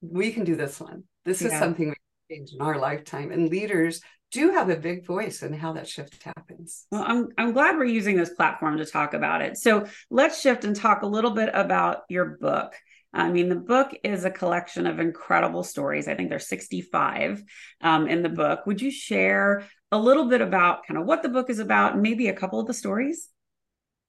we 0.00 0.30
can 0.32 0.44
do 0.44 0.54
this 0.54 0.78
one. 0.78 1.02
This 1.24 1.42
yeah. 1.42 1.48
is 1.48 1.58
something 1.58 1.88
we 1.88 1.96
change 2.30 2.52
in 2.52 2.60
our 2.60 2.78
lifetime. 2.78 3.30
And 3.32 3.48
leaders 3.48 4.00
do 4.30 4.52
have 4.52 4.68
a 4.68 4.76
big 4.76 5.06
voice 5.06 5.42
in 5.42 5.52
how 5.52 5.74
that 5.74 5.88
shift 5.88 6.22
happens. 6.22 6.86
Well, 6.90 7.04
I'm 7.06 7.28
I'm 7.38 7.52
glad 7.52 7.76
we're 7.76 7.84
using 7.84 8.16
this 8.16 8.30
platform 8.30 8.78
to 8.78 8.84
talk 8.84 9.14
about 9.14 9.42
it. 9.42 9.56
So 9.56 9.86
let's 10.10 10.40
shift 10.40 10.64
and 10.64 10.74
talk 10.74 11.02
a 11.02 11.06
little 11.06 11.30
bit 11.30 11.50
about 11.52 11.98
your 12.08 12.36
book. 12.40 12.74
I 13.12 13.30
mean, 13.30 13.48
the 13.48 13.54
book 13.54 13.96
is 14.02 14.24
a 14.24 14.30
collection 14.30 14.88
of 14.88 14.98
incredible 14.98 15.62
stories. 15.62 16.08
I 16.08 16.16
think 16.16 16.30
there's 16.30 16.48
65 16.48 17.44
um, 17.80 18.08
in 18.08 18.22
the 18.24 18.28
book. 18.28 18.66
Would 18.66 18.82
you 18.82 18.90
share 18.90 19.68
a 19.92 19.98
little 19.98 20.28
bit 20.28 20.40
about 20.40 20.84
kind 20.84 20.98
of 20.98 21.06
what 21.06 21.22
the 21.22 21.28
book 21.28 21.48
is 21.48 21.60
about, 21.60 21.92
and 21.92 22.02
maybe 22.02 22.26
a 22.26 22.34
couple 22.34 22.58
of 22.58 22.66
the 22.66 22.74
stories? 22.74 23.28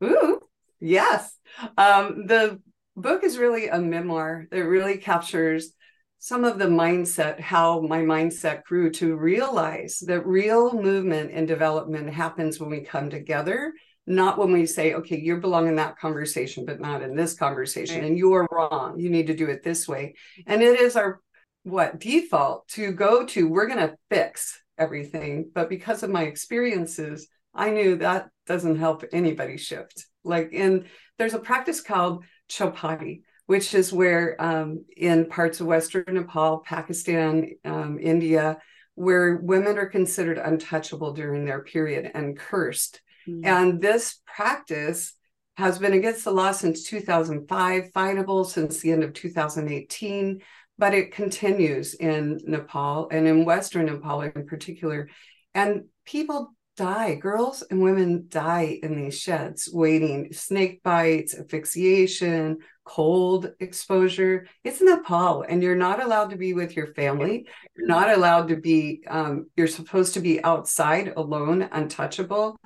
Ooh, 0.03 0.39
yes. 0.79 1.37
Um, 1.77 2.25
the 2.25 2.59
book 2.95 3.23
is 3.23 3.37
really 3.37 3.67
a 3.67 3.77
memoir 3.77 4.47
that 4.49 4.63
really 4.63 4.97
captures 4.97 5.74
some 6.19 6.43
of 6.43 6.57
the 6.57 6.65
mindset, 6.65 7.39
how 7.39 7.81
my 7.81 7.99
mindset 7.99 8.63
grew 8.63 8.89
to 8.91 9.15
realize 9.15 9.99
that 10.07 10.25
real 10.25 10.73
movement 10.73 11.31
and 11.31 11.47
development 11.47 12.09
happens 12.09 12.59
when 12.59 12.69
we 12.69 12.81
come 12.81 13.09
together, 13.09 13.73
not 14.07 14.37
when 14.37 14.51
we 14.51 14.65
say, 14.65 14.93
okay, 14.93 15.19
you 15.19 15.37
belong 15.37 15.67
in 15.67 15.75
that 15.75 15.97
conversation, 15.97 16.65
but 16.65 16.79
not 16.79 17.01
in 17.01 17.15
this 17.15 17.33
conversation. 17.33 18.01
Right. 18.01 18.05
And 18.05 18.17
you're 18.17 18.47
wrong. 18.51 18.99
You 18.99 19.09
need 19.09 19.27
to 19.27 19.35
do 19.35 19.47
it 19.47 19.63
this 19.63 19.87
way. 19.87 20.15
And 20.47 20.61
it 20.61 20.79
is 20.79 20.95
our 20.95 21.21
what 21.63 21.99
default 21.99 22.67
to 22.69 22.91
go 22.91 23.25
to, 23.25 23.49
we're 23.49 23.67
going 23.67 23.79
to 23.79 23.95
fix 24.09 24.61
everything. 24.77 25.49
But 25.53 25.67
because 25.67 26.03
of 26.03 26.11
my 26.11 26.23
experiences, 26.23 27.27
I 27.53 27.71
knew 27.71 27.97
that 27.97 28.29
doesn't 28.45 28.77
help 28.77 29.03
anybody 29.11 29.57
shift. 29.57 30.05
Like 30.23 30.53
in 30.53 30.85
there's 31.17 31.33
a 31.33 31.39
practice 31.39 31.81
called 31.81 32.23
Chhaupadi, 32.49 33.21
which 33.47 33.73
is 33.73 33.93
where 33.93 34.41
um, 34.41 34.85
in 34.97 35.27
parts 35.27 35.59
of 35.59 35.67
Western 35.67 36.05
Nepal, 36.07 36.59
Pakistan, 36.59 37.51
um, 37.63 37.99
India, 37.99 38.57
where 38.95 39.35
women 39.35 39.77
are 39.77 39.85
considered 39.87 40.37
untouchable 40.37 41.13
during 41.13 41.45
their 41.45 41.61
period 41.61 42.09
and 42.13 42.37
cursed. 42.37 43.01
Mm-hmm. 43.27 43.45
And 43.45 43.81
this 43.81 44.19
practice 44.25 45.13
has 45.57 45.79
been 45.79 45.93
against 45.93 46.23
the 46.23 46.31
law 46.31 46.51
since 46.51 46.83
2005, 46.83 47.91
findable 47.95 48.45
since 48.45 48.79
the 48.79 48.91
end 48.91 49.03
of 49.03 49.13
2018, 49.13 50.41
but 50.77 50.93
it 50.93 51.13
continues 51.13 51.93
in 51.93 52.39
Nepal 52.45 53.07
and 53.11 53.27
in 53.27 53.45
Western 53.45 53.85
Nepal 53.85 54.21
in 54.21 54.45
particular. 54.45 55.09
And 55.53 55.85
people 56.05 56.53
die. 56.75 57.15
Girls 57.15 57.63
and 57.69 57.81
women 57.81 58.25
die 58.27 58.79
in 58.83 59.01
these 59.01 59.17
sheds, 59.17 59.69
waiting 59.71 60.33
snake 60.33 60.83
bites, 60.83 61.33
asphyxiation, 61.33 62.57
cold 62.85 63.51
exposure. 63.59 64.47
It's 64.63 64.81
Nepal, 64.81 65.41
and 65.41 65.61
you're 65.61 65.75
not 65.75 66.01
allowed 66.01 66.29
to 66.29 66.37
be 66.37 66.53
with 66.53 66.75
your 66.75 66.87
family. 66.87 67.47
You're 67.75 67.87
not 67.87 68.11
allowed 68.11 68.49
to 68.49 68.55
be. 68.55 69.03
Um, 69.07 69.47
you're 69.57 69.67
supposed 69.67 70.13
to 70.13 70.21
be 70.21 70.43
outside, 70.43 71.13
alone, 71.17 71.67
untouchable, 71.71 72.57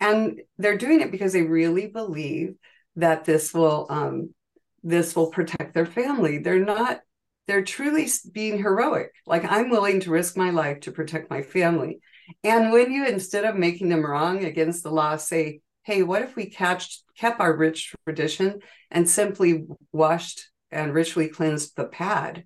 and 0.00 0.40
they're 0.58 0.76
doing 0.76 1.00
it 1.00 1.10
because 1.10 1.32
they 1.32 1.42
really 1.42 1.86
believe 1.86 2.54
that 2.96 3.24
this 3.24 3.54
will 3.54 3.86
um, 3.88 4.34
this 4.82 5.16
will 5.16 5.30
protect 5.30 5.74
their 5.74 5.86
family. 5.86 6.38
They're 6.38 6.64
not. 6.64 7.00
They're 7.46 7.64
truly 7.64 8.06
being 8.30 8.58
heroic. 8.58 9.12
Like 9.26 9.50
I'm 9.50 9.70
willing 9.70 10.00
to 10.00 10.10
risk 10.10 10.36
my 10.36 10.50
life 10.50 10.80
to 10.80 10.92
protect 10.92 11.30
my 11.30 11.40
family. 11.40 12.00
And 12.44 12.72
when 12.72 12.92
you, 12.92 13.06
instead 13.06 13.46
of 13.46 13.56
making 13.56 13.88
them 13.88 14.04
wrong 14.04 14.44
against 14.44 14.82
the 14.82 14.90
law, 14.90 15.16
say, 15.16 15.60
hey, 15.88 16.02
what 16.02 16.20
if 16.20 16.36
we 16.36 16.44
catch, 16.44 17.00
kept 17.16 17.40
our 17.40 17.56
rich 17.56 17.94
tradition 18.04 18.60
and 18.90 19.08
simply 19.08 19.64
washed 19.90 20.50
and 20.70 20.92
ritually 20.92 21.28
cleansed 21.28 21.74
the 21.76 21.86
pad? 21.86 22.44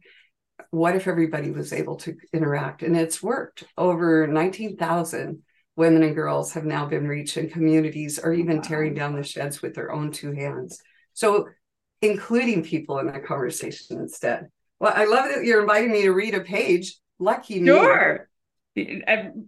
What 0.71 0.95
if 0.95 1.09
everybody 1.09 1.51
was 1.51 1.73
able 1.73 1.97
to 1.97 2.15
interact? 2.33 2.85
And 2.85 2.97
it's 2.97 3.21
worked. 3.21 3.65
Over 3.77 4.29
19,000 4.29 5.43
women 5.75 6.05
and 6.05 6.15
girls 6.15 6.53
have 6.53 6.65
now 6.65 6.87
been 6.87 7.09
reached, 7.09 7.37
and 7.37 7.51
communities 7.51 8.21
are 8.21 8.33
even 8.33 8.59
wow. 8.59 8.63
tearing 8.63 8.95
down 8.95 9.17
the 9.17 9.25
sheds 9.25 9.61
with 9.61 9.75
their 9.75 9.91
own 9.91 10.13
two 10.13 10.31
hands. 10.31 10.81
So, 11.13 11.49
including 12.01 12.63
people 12.63 13.01
in 13.01 13.09
the 13.09 13.19
conversation 13.19 13.99
instead. 13.99 14.51
Well, 14.79 14.93
I 14.95 15.05
love 15.05 15.35
that 15.35 15.45
you're 15.45 15.63
inviting 15.63 15.91
me 15.91 16.03
to 16.03 16.13
read 16.13 16.35
a 16.35 16.43
page. 16.43 16.97
Lucky 17.19 17.59
me. 17.59 17.67
Sure 17.67 18.29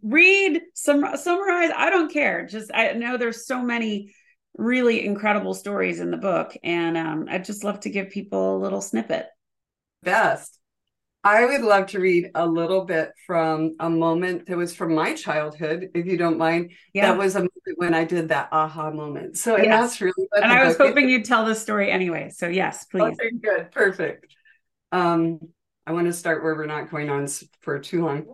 read 0.02 0.60
some 0.74 1.16
summarize 1.16 1.70
i 1.74 1.88
don't 1.88 2.12
care 2.12 2.46
just 2.46 2.70
i 2.74 2.92
know 2.92 3.16
there's 3.16 3.46
so 3.46 3.62
many 3.62 4.14
really 4.58 5.04
incredible 5.04 5.54
stories 5.54 5.98
in 5.98 6.10
the 6.10 6.16
book 6.16 6.54
and 6.62 6.96
um, 6.98 7.26
i'd 7.30 7.44
just 7.44 7.64
love 7.64 7.80
to 7.80 7.90
give 7.90 8.10
people 8.10 8.56
a 8.56 8.58
little 8.58 8.82
snippet 8.82 9.26
best. 10.04 10.60
I 11.26 11.46
would 11.46 11.62
love 11.62 11.86
to 11.86 12.00
read 12.00 12.30
a 12.34 12.46
little 12.46 12.84
bit 12.84 13.10
from 13.26 13.76
a 13.80 13.88
moment 13.88 14.44
that 14.46 14.58
was 14.58 14.76
from 14.76 14.94
my 14.94 15.14
childhood, 15.14 15.88
if 15.94 16.04
you 16.04 16.18
don't 16.18 16.36
mind. 16.36 16.72
Yeah. 16.92 17.10
That 17.12 17.18
was 17.18 17.34
a 17.34 17.38
moment 17.38 17.76
when 17.76 17.94
I 17.94 18.04
did 18.04 18.28
that 18.28 18.50
aha 18.52 18.90
moment. 18.90 19.38
So, 19.38 19.56
and 19.56 19.64
yes. 19.64 19.80
that's 19.80 20.00
really 20.02 20.28
And 20.32 20.52
I 20.52 20.66
was 20.66 20.76
hoping 20.76 21.06
is. 21.06 21.12
you'd 21.12 21.24
tell 21.24 21.46
the 21.46 21.54
story 21.54 21.90
anyway. 21.90 22.28
So, 22.28 22.46
yes, 22.46 22.84
please. 22.84 23.16
Okay, 23.18 23.30
good. 23.42 23.72
Perfect. 23.72 24.36
Um, 24.92 25.40
I 25.86 25.92
want 25.92 26.08
to 26.08 26.12
start 26.12 26.44
where 26.44 26.54
we're 26.54 26.66
not 26.66 26.90
going 26.90 27.08
on 27.08 27.26
for 27.62 27.78
too 27.78 28.04
long. 28.04 28.26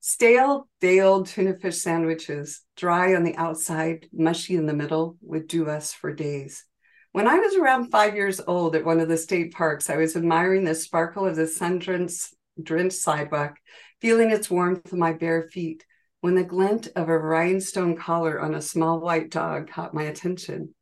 Stale, 0.00 0.68
day 0.80 1.00
old 1.00 1.26
tuna 1.26 1.58
fish 1.58 1.78
sandwiches, 1.78 2.64
dry 2.76 3.14
on 3.14 3.24
the 3.24 3.36
outside, 3.36 4.08
mushy 4.12 4.54
in 4.54 4.66
the 4.66 4.72
middle, 4.72 5.16
would 5.22 5.48
do 5.48 5.68
us 5.68 5.92
for 5.92 6.14
days. 6.14 6.64
When 7.10 7.26
I 7.26 7.38
was 7.40 7.56
around 7.56 7.90
five 7.90 8.14
years 8.14 8.40
old 8.46 8.76
at 8.76 8.84
one 8.84 9.00
of 9.00 9.08
the 9.08 9.16
state 9.16 9.52
parks, 9.52 9.90
I 9.90 9.96
was 9.96 10.14
admiring 10.14 10.64
the 10.64 10.74
sparkle 10.76 11.26
of 11.26 11.34
the 11.34 11.48
sun 11.48 11.78
drenched 11.78 12.92
sidewalk, 12.92 13.56
feeling 14.00 14.30
its 14.30 14.48
warmth 14.48 14.92
on 14.92 15.00
my 15.00 15.14
bare 15.14 15.48
feet, 15.48 15.84
when 16.20 16.36
the 16.36 16.44
glint 16.44 16.88
of 16.94 17.08
a 17.08 17.18
rhinestone 17.18 17.96
collar 17.96 18.40
on 18.40 18.54
a 18.54 18.62
small 18.62 19.00
white 19.00 19.30
dog 19.30 19.68
caught 19.68 19.94
my 19.94 20.04
attention. 20.04 20.74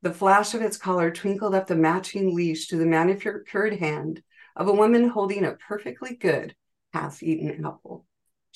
The 0.00 0.14
flash 0.14 0.54
of 0.54 0.62
its 0.62 0.78
collar 0.78 1.10
twinkled 1.10 1.54
up 1.54 1.66
the 1.66 1.76
matching 1.76 2.34
leash 2.34 2.68
to 2.68 2.76
the 2.76 2.86
manicured 2.86 3.74
hand 3.74 4.22
of 4.54 4.68
a 4.68 4.72
woman 4.72 5.08
holding 5.08 5.44
a 5.44 5.52
perfectly 5.52 6.16
good 6.16 6.54
half 6.94 7.22
eaten 7.22 7.64
apple. 7.64 8.06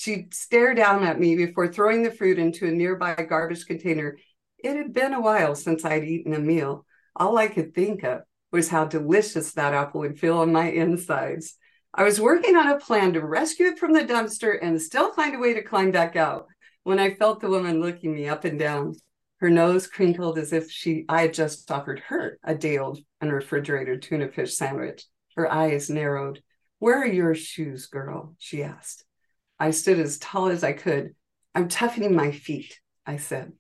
She 0.00 0.28
stared 0.33 0.78
down 0.78 1.04
at 1.04 1.21
me 1.21 1.37
before 1.37 1.69
throwing 1.69 2.02
the 2.02 2.11
fruit 2.11 2.38
into 2.38 2.66
a 2.66 2.71
nearby 2.71 3.14
garbage 3.16 3.66
container. 3.66 4.16
It 4.57 4.75
had 4.75 4.95
been 4.95 5.12
a 5.12 5.21
while 5.21 5.54
since 5.54 5.85
I'd 5.85 6.04
eaten 6.04 6.33
a 6.33 6.38
meal, 6.38 6.87
all 7.14 7.37
I 7.37 7.49
could 7.49 7.75
think 7.75 8.02
of 8.02 8.23
was 8.50 8.71
how 8.71 8.87
delicious 8.87 9.52
that 9.52 9.75
apple 9.75 10.00
would 10.00 10.19
feel 10.19 10.38
on 10.38 10.54
my 10.54 10.71
insides. 10.71 11.59
I 11.92 12.04
was 12.04 12.19
working 12.19 12.57
on 12.57 12.69
a 12.69 12.78
plan 12.78 13.12
to 13.12 13.21
rescue 13.21 13.66
it 13.66 13.78
from 13.78 13.92
the 13.92 14.00
dumpster 14.00 14.59
and 14.62 14.80
still 14.80 15.12
find 15.12 15.35
a 15.35 15.38
way 15.38 15.52
to 15.52 15.62
climb 15.62 15.90
back 15.90 16.16
out 16.16 16.47
when 16.83 16.99
I 16.99 17.12
felt 17.12 17.40
the 17.40 17.50
woman 17.50 17.83
looking 17.83 18.14
me 18.14 18.26
up 18.26 18.47
and 18.47 18.59
down. 18.59 18.95
Her 19.40 19.50
nose 19.50 19.87
crinkled 19.87 20.38
as 20.38 20.54
if 20.54 20.71
she 20.71 21.04
I 21.11 21.21
had 21.21 21.35
just 21.35 21.71
offered 21.71 22.00
her 22.09 22.38
a 22.42 22.54
day 22.54 22.78
old 22.78 23.00
unrefrigerated 23.21 24.00
tuna 24.00 24.30
fish 24.30 24.57
sandwich. 24.57 25.04
Her 25.37 25.52
eyes 25.52 25.90
narrowed. 25.90 26.42
Where 26.78 27.02
are 27.02 27.07
your 27.07 27.35
shoes, 27.35 27.85
girl? 27.85 28.35
she 28.38 28.62
asked. 28.62 29.04
I 29.61 29.73
stood 29.73 30.00
as 30.00 30.19
tall 30.19 30.49
as 30.49 30.64
I 30.64 30.73
could. 30.73 31.14
I'm 31.55 31.69
toughening 31.69 32.17
my 32.17 32.33
feet, 32.33 32.81
I 33.05 33.19
said. 33.19 33.52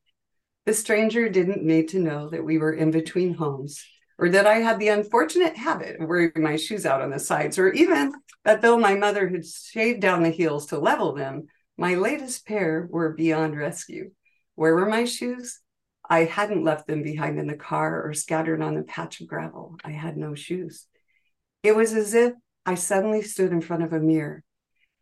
The 0.64 0.72
stranger 0.72 1.28
didn't 1.28 1.62
need 1.62 1.88
to 1.88 1.98
know 1.98 2.30
that 2.30 2.42
we 2.42 2.56
were 2.56 2.72
in 2.72 2.90
between 2.90 3.34
homes, 3.34 3.84
or 4.18 4.30
that 4.30 4.46
I 4.46 4.56
had 4.56 4.78
the 4.78 4.88
unfortunate 4.88 5.58
habit 5.58 6.00
of 6.00 6.08
wearing 6.08 6.32
my 6.36 6.56
shoes 6.56 6.86
out 6.86 7.02
on 7.02 7.10
the 7.10 7.18
sides, 7.18 7.58
or 7.58 7.70
even 7.72 8.14
that 8.46 8.62
though 8.62 8.78
my 8.78 8.94
mother 8.94 9.28
had 9.28 9.46
shaved 9.46 10.00
down 10.00 10.22
the 10.22 10.30
heels 10.30 10.68
to 10.68 10.78
level 10.78 11.14
them, 11.14 11.48
my 11.76 11.96
latest 11.96 12.46
pair 12.46 12.88
were 12.90 13.12
beyond 13.12 13.56
rescue. 13.56 14.10
Where 14.54 14.74
were 14.74 14.88
my 14.88 15.04
shoes? 15.04 15.60
I 16.08 16.24
hadn't 16.24 16.64
left 16.64 16.86
them 16.86 17.02
behind 17.02 17.38
in 17.38 17.46
the 17.46 17.54
car 17.54 18.02
or 18.02 18.14
scattered 18.14 18.62
on 18.62 18.78
a 18.78 18.82
patch 18.84 19.20
of 19.20 19.26
gravel. 19.26 19.76
I 19.84 19.90
had 19.90 20.16
no 20.16 20.34
shoes. 20.34 20.86
It 21.62 21.76
was 21.76 21.92
as 21.92 22.14
if 22.14 22.32
I 22.64 22.74
suddenly 22.74 23.22
stood 23.22 23.52
in 23.52 23.60
front 23.60 23.82
of 23.82 23.92
a 23.92 24.00
mirror 24.00 24.42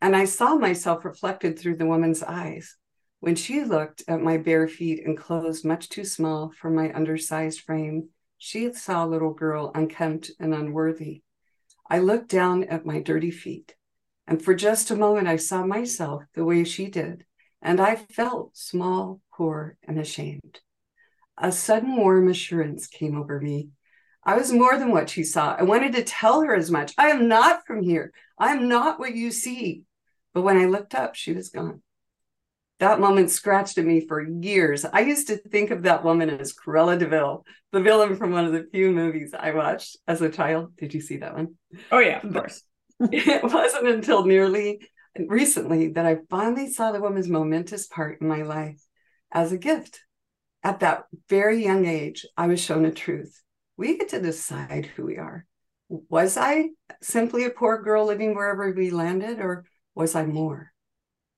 and 0.01 0.15
I 0.15 0.25
saw 0.25 0.55
myself 0.55 1.05
reflected 1.05 1.59
through 1.59 1.77
the 1.77 1.87
woman's 1.87 2.23
eyes. 2.23 2.77
When 3.21 3.35
she 3.35 3.65
looked 3.65 4.05
at 4.07 4.21
my 4.21 4.37
bare 4.37 4.69
feet 4.69 5.05
and 5.05 5.19
clothes 5.19 5.65
much 5.65 5.89
too 5.89 6.05
small 6.05 6.53
for 6.53 6.71
my 6.71 6.93
undersized 6.93 7.61
frame, 7.61 8.11
she 8.37 8.73
saw 8.73 9.05
a 9.05 9.09
little 9.09 9.35
girl 9.35 9.73
unkempt 9.75 10.31
and 10.39 10.55
unworthy. 10.55 11.23
I 11.91 11.99
looked 11.99 12.29
down 12.29 12.65
at 12.65 12.87
my 12.87 13.01
dirty 13.01 13.33
feet, 13.33 13.75
and 14.27 14.41
for 14.41 14.55
just 14.55 14.91
a 14.91 14.97
moment 14.97 15.27
I 15.27 15.37
saw 15.37 15.67
myself 15.67 16.23
the 16.35 16.45
way 16.45 16.63
she 16.63 16.89
did, 16.89 17.25
and 17.61 17.81
I 17.81 17.97
felt 17.97 18.57
small, 18.57 19.21
poor, 19.35 19.77
and 19.83 19.99
ashamed. 19.99 20.61
A 21.37 21.51
sudden 21.51 21.97
warm 21.97 22.29
assurance 22.29 22.87
came 22.87 23.17
over 23.17 23.41
me. 23.41 23.71
I 24.25 24.37
was 24.37 24.53
more 24.53 24.79
than 24.79 24.93
what 24.93 25.09
she 25.09 25.25
saw. 25.25 25.57
I 25.59 25.63
wanted 25.63 25.95
to 25.95 26.05
tell 26.05 26.43
her 26.43 26.55
as 26.55 26.71
much. 26.71 26.93
I 26.99 27.09
am 27.09 27.27
not 27.27 27.67
from 27.67 27.83
here. 27.83 28.13
I 28.39 28.53
am 28.53 28.69
not 28.69 29.01
what 29.01 29.15
you 29.15 29.31
see. 29.31 29.85
But 30.35 30.43
when 30.43 30.59
I 30.59 30.67
looked 30.67 30.95
up, 30.95 31.15
she 31.15 31.33
was 31.33 31.49
gone 31.49 31.83
that 32.79 33.01
moment 33.01 33.31
scratched 33.31 33.79
at 33.79 33.85
me 33.85 34.07
for 34.07 34.23
years. 34.23 34.85
I 34.85 35.01
used 35.01 35.27
to 35.29 35.37
think 35.37 35.71
of 35.71 35.83
that 35.83 36.05
woman 36.05 36.31
as 36.31 36.55
Cruella 36.55 36.99
de 36.99 37.07
Vil, 37.07 37.45
the 37.73 37.81
villain 37.81 38.17
from 38.17 38.31
one 38.31 38.45
of 38.45 38.53
the 38.53 38.69
few 38.71 38.93
movies 38.93 39.35
I 39.39 39.51
watched 39.51 39.97
as 40.07 40.23
a 40.23 40.31
child. 40.31 40.77
Did 40.77 40.95
you 40.95 41.01
see 41.01 41.19
that 41.19 41.35
one? 41.35 41.57
Oh, 41.91 41.99
yeah, 41.99 42.25
of 42.25 42.33
course. 42.33 42.63
it 43.01 43.43
wasn't 43.43 43.89
until 43.89 44.25
nearly 44.25 44.87
recently 45.19 45.89
that 45.89 46.07
I 46.07 46.19
finally 46.31 46.71
saw 46.71 46.93
the 46.93 47.01
woman's 47.01 47.29
momentous 47.29 47.87
part 47.89 48.21
in 48.21 48.29
my 48.29 48.43
life 48.43 48.81
as 49.33 49.51
a 49.53 49.59
gift. 49.59 50.03
At 50.63 50.81
that 50.81 51.05
very 51.29 51.65
young 51.65 51.87
age, 51.87 52.27
I 52.37 52.47
was 52.47 52.61
shown 52.61 52.85
a 52.85 52.93
truth. 52.93 53.43
We 53.77 53.97
get 53.97 54.11
to 54.11 54.21
decide 54.21 54.87
who 54.87 55.05
we 55.05 55.17
are. 55.17 55.47
Was 55.89 56.37
I 56.37 56.71
simply 57.01 57.45
a 57.45 57.51
poor 57.51 57.81
girl 57.83 58.07
living 58.07 58.35
wherever 58.35 58.73
we 58.73 58.91
landed, 58.91 59.41
or 59.41 59.65
was 59.99 60.15
I 60.15 60.25
more? 60.25 60.73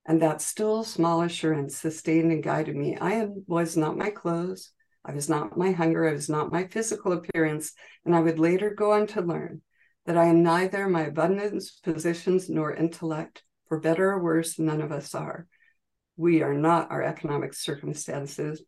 And 0.07 0.21
that 0.23 0.43
still 0.43 0.85
small 0.85 1.23
assurance 1.23 1.77
sustained 1.77 2.31
and 2.31 2.43
guided 2.43 2.77
me. 2.77 2.97
I 3.01 3.29
was 3.47 3.77
not 3.77 3.97
my 3.97 4.11
clothes. 4.11 4.73
I 5.05 5.13
was 5.13 5.31
not 5.31 5.57
my 5.57 5.73
hunger. 5.73 6.07
I 6.07 6.13
was 6.13 6.29
not 6.29 6.53
my 6.53 6.67
physical 6.67 7.13
appearance. 7.13 7.73
And 8.05 8.15
I 8.15 8.21
would 8.21 8.39
later 8.39 8.71
go 8.71 8.93
on 8.93 9.07
to 9.09 9.23
learn 9.23 9.63
that 10.05 10.19
I 10.19 10.27
am 10.27 10.43
neither 10.43 10.89
my 10.89 11.07
abundance, 11.07 11.81
positions, 11.83 12.51
nor 12.51 12.75
intellect. 12.75 13.43
For 13.69 13.81
better 13.81 14.11
or 14.11 14.23
worse, 14.23 14.59
none 14.59 14.83
of 14.83 14.93
us 14.93 15.15
are. 15.15 15.47
We 16.17 16.43
are 16.43 16.55
not 16.55 16.91
our 16.91 17.03
economic 17.03 17.55
circumstances. 17.55 18.63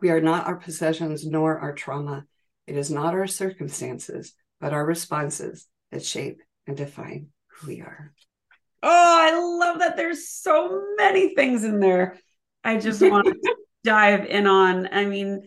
We 0.00 0.10
are 0.10 0.20
not 0.20 0.46
our 0.46 0.56
possessions 0.56 1.24
nor 1.24 1.58
our 1.58 1.74
trauma. 1.74 2.24
It 2.66 2.76
is 2.76 2.90
not 2.90 3.14
our 3.14 3.26
circumstances, 3.26 4.34
but 4.60 4.74
our 4.74 4.84
responses 4.84 5.68
that 5.90 6.04
shape 6.04 6.40
and 6.66 6.76
define 6.76 7.28
who 7.46 7.68
we 7.68 7.80
are. 7.80 8.12
Oh, 8.82 8.88
I 8.88 9.58
love 9.58 9.78
that. 9.78 9.96
There's 9.96 10.28
so 10.28 10.82
many 10.96 11.34
things 11.34 11.64
in 11.64 11.78
there. 11.78 12.18
I 12.64 12.78
just 12.78 13.00
want 13.00 13.26
to 13.26 13.56
dive 13.84 14.26
in 14.26 14.46
on. 14.46 14.88
I 14.92 15.04
mean, 15.04 15.42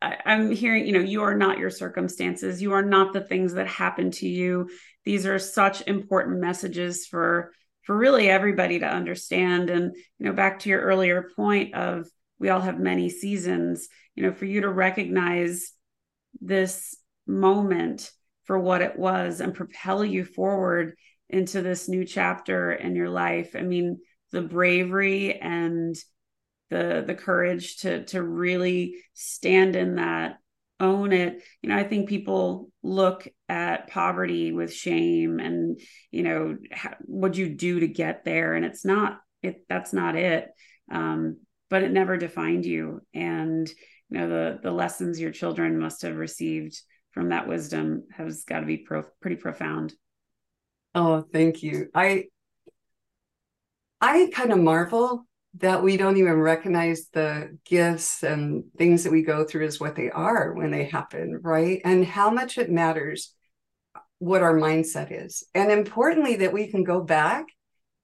I, 0.00 0.16
I'm 0.24 0.50
hearing, 0.50 0.86
you 0.86 0.92
know, 0.92 1.00
you 1.00 1.22
are 1.22 1.34
not 1.34 1.58
your 1.58 1.70
circumstances. 1.70 2.62
You 2.62 2.72
are 2.72 2.84
not 2.84 3.12
the 3.12 3.20
things 3.20 3.54
that 3.54 3.66
happen 3.66 4.10
to 4.12 4.28
you. 4.28 4.70
These 5.04 5.26
are 5.26 5.38
such 5.38 5.82
important 5.86 6.40
messages 6.40 7.06
for 7.06 7.52
for 7.84 7.96
really 7.96 8.28
everybody 8.28 8.78
to 8.78 8.86
understand. 8.86 9.70
And 9.70 9.94
you 10.18 10.26
know, 10.26 10.32
back 10.32 10.60
to 10.60 10.68
your 10.68 10.80
earlier 10.80 11.30
point 11.34 11.74
of 11.74 12.08
we 12.38 12.50
all 12.50 12.60
have 12.60 12.78
many 12.78 13.10
seasons. 13.10 13.88
You 14.14 14.24
know, 14.24 14.32
for 14.32 14.44
you 14.44 14.60
to 14.62 14.68
recognize 14.68 15.72
this 16.40 16.96
moment 17.26 18.10
for 18.44 18.58
what 18.58 18.82
it 18.82 18.98
was 18.98 19.40
and 19.40 19.54
propel 19.54 20.04
you 20.04 20.24
forward 20.24 20.94
into 21.32 21.62
this 21.62 21.88
new 21.88 22.04
chapter 22.04 22.72
in 22.72 22.94
your 22.94 23.10
life. 23.10 23.54
I 23.56 23.62
mean 23.62 24.00
the 24.32 24.42
bravery 24.42 25.38
and 25.38 25.94
the 26.70 27.02
the 27.06 27.14
courage 27.14 27.78
to 27.78 28.04
to 28.06 28.22
really 28.22 28.96
stand 29.14 29.76
in 29.76 29.96
that 29.96 30.38
own 30.78 31.12
it. 31.12 31.42
You 31.62 31.68
know 31.68 31.76
i 31.76 31.84
think 31.84 32.08
people 32.08 32.70
look 32.82 33.28
at 33.48 33.88
poverty 33.88 34.52
with 34.52 34.72
shame 34.72 35.38
and 35.40 35.78
you 36.10 36.22
know 36.22 36.56
what 37.02 37.36
you 37.36 37.48
do 37.48 37.80
to 37.80 37.88
get 37.88 38.24
there? 38.24 38.54
And 38.54 38.64
it's 38.64 38.84
not 38.84 39.18
it 39.42 39.64
that's 39.68 39.92
not 39.92 40.16
it. 40.16 40.48
Um, 40.90 41.38
but 41.68 41.82
it 41.82 41.92
never 41.92 42.16
defined 42.16 42.66
you. 42.66 43.00
And 43.14 43.68
you 44.08 44.18
know 44.18 44.28
the 44.28 44.58
the 44.62 44.72
lessons 44.72 45.20
your 45.20 45.30
children 45.32 45.78
must 45.78 46.02
have 46.02 46.16
received 46.16 46.80
from 47.12 47.30
that 47.30 47.48
wisdom 47.48 48.04
has 48.12 48.44
got 48.44 48.60
to 48.60 48.66
be 48.66 48.78
pro- 48.78 49.04
pretty 49.20 49.36
profound 49.36 49.92
Oh, 50.94 51.24
thank 51.32 51.62
you. 51.62 51.88
I 51.94 52.24
I 54.00 54.30
kind 54.32 54.52
of 54.52 54.58
marvel 54.58 55.26
that 55.58 55.82
we 55.82 55.96
don't 55.96 56.16
even 56.16 56.34
recognize 56.34 57.08
the 57.12 57.58
gifts 57.64 58.22
and 58.22 58.64
things 58.78 59.04
that 59.04 59.12
we 59.12 59.22
go 59.22 59.44
through 59.44 59.66
as 59.66 59.80
what 59.80 59.96
they 59.96 60.10
are 60.10 60.52
when 60.54 60.70
they 60.70 60.84
happen, 60.84 61.40
right? 61.42 61.80
And 61.84 62.04
how 62.04 62.30
much 62.30 62.56
it 62.56 62.70
matters 62.70 63.34
what 64.18 64.42
our 64.42 64.54
mindset 64.54 65.08
is. 65.10 65.44
And 65.54 65.72
importantly, 65.72 66.36
that 66.36 66.52
we 66.52 66.68
can 66.68 66.84
go 66.84 67.00
back 67.00 67.46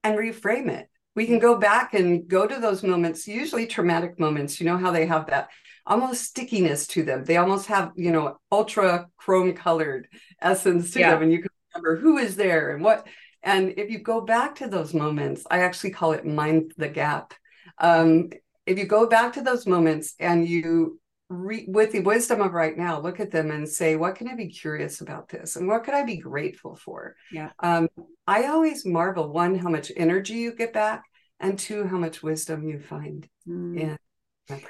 and 0.02 0.18
reframe 0.18 0.68
it. 0.68 0.88
We 1.14 1.26
can 1.26 1.38
go 1.38 1.56
back 1.56 1.94
and 1.94 2.28
go 2.28 2.46
to 2.46 2.58
those 2.58 2.82
moments, 2.82 3.28
usually 3.28 3.66
traumatic 3.66 4.18
moments. 4.18 4.60
You 4.60 4.66
know 4.66 4.76
how 4.76 4.90
they 4.90 5.06
have 5.06 5.26
that 5.28 5.48
almost 5.86 6.24
stickiness 6.24 6.86
to 6.88 7.04
them. 7.04 7.24
They 7.24 7.36
almost 7.36 7.66
have, 7.66 7.92
you 7.96 8.10
know, 8.10 8.38
ultra 8.50 9.06
chrome 9.16 9.54
colored 9.54 10.08
essence 10.42 10.90
to 10.92 11.00
yeah. 11.00 11.12
them. 11.12 11.22
And 11.22 11.32
you 11.32 11.42
can 11.42 11.50
remember 11.76 12.00
who 12.00 12.18
is 12.18 12.36
there 12.36 12.74
and 12.74 12.82
what. 12.82 13.06
And 13.42 13.74
if 13.76 13.90
you 13.90 13.98
go 13.98 14.20
back 14.20 14.56
to 14.56 14.68
those 14.68 14.92
moments, 14.92 15.44
I 15.50 15.60
actually 15.60 15.90
call 15.90 16.12
it 16.12 16.26
mind 16.26 16.72
the 16.76 16.88
gap. 16.88 17.34
Um, 17.78 18.30
if 18.66 18.78
you 18.78 18.86
go 18.86 19.06
back 19.06 19.34
to 19.34 19.42
those 19.42 19.66
moments 19.66 20.14
and 20.18 20.48
you 20.48 20.98
re- 21.28 21.66
with 21.68 21.92
the 21.92 22.00
wisdom 22.00 22.40
of 22.40 22.52
right 22.52 22.76
now, 22.76 23.00
look 23.00 23.20
at 23.20 23.30
them 23.30 23.50
and 23.50 23.68
say, 23.68 23.94
what 23.94 24.16
can 24.16 24.28
I 24.28 24.34
be 24.34 24.48
curious 24.48 25.00
about 25.00 25.28
this? 25.28 25.56
And 25.56 25.68
what 25.68 25.84
could 25.84 25.94
I 25.94 26.02
be 26.02 26.16
grateful 26.16 26.74
for? 26.74 27.14
Yeah. 27.30 27.50
Um, 27.60 27.88
I 28.26 28.46
always 28.46 28.84
marvel 28.84 29.30
one, 29.32 29.56
how 29.56 29.68
much 29.68 29.92
energy 29.96 30.34
you 30.34 30.54
get 30.54 30.72
back, 30.72 31.04
and 31.38 31.58
two, 31.58 31.86
how 31.86 31.98
much 31.98 32.22
wisdom 32.22 32.66
you 32.66 32.80
find 32.80 33.28
mm. 33.46 33.78
in 33.78 33.98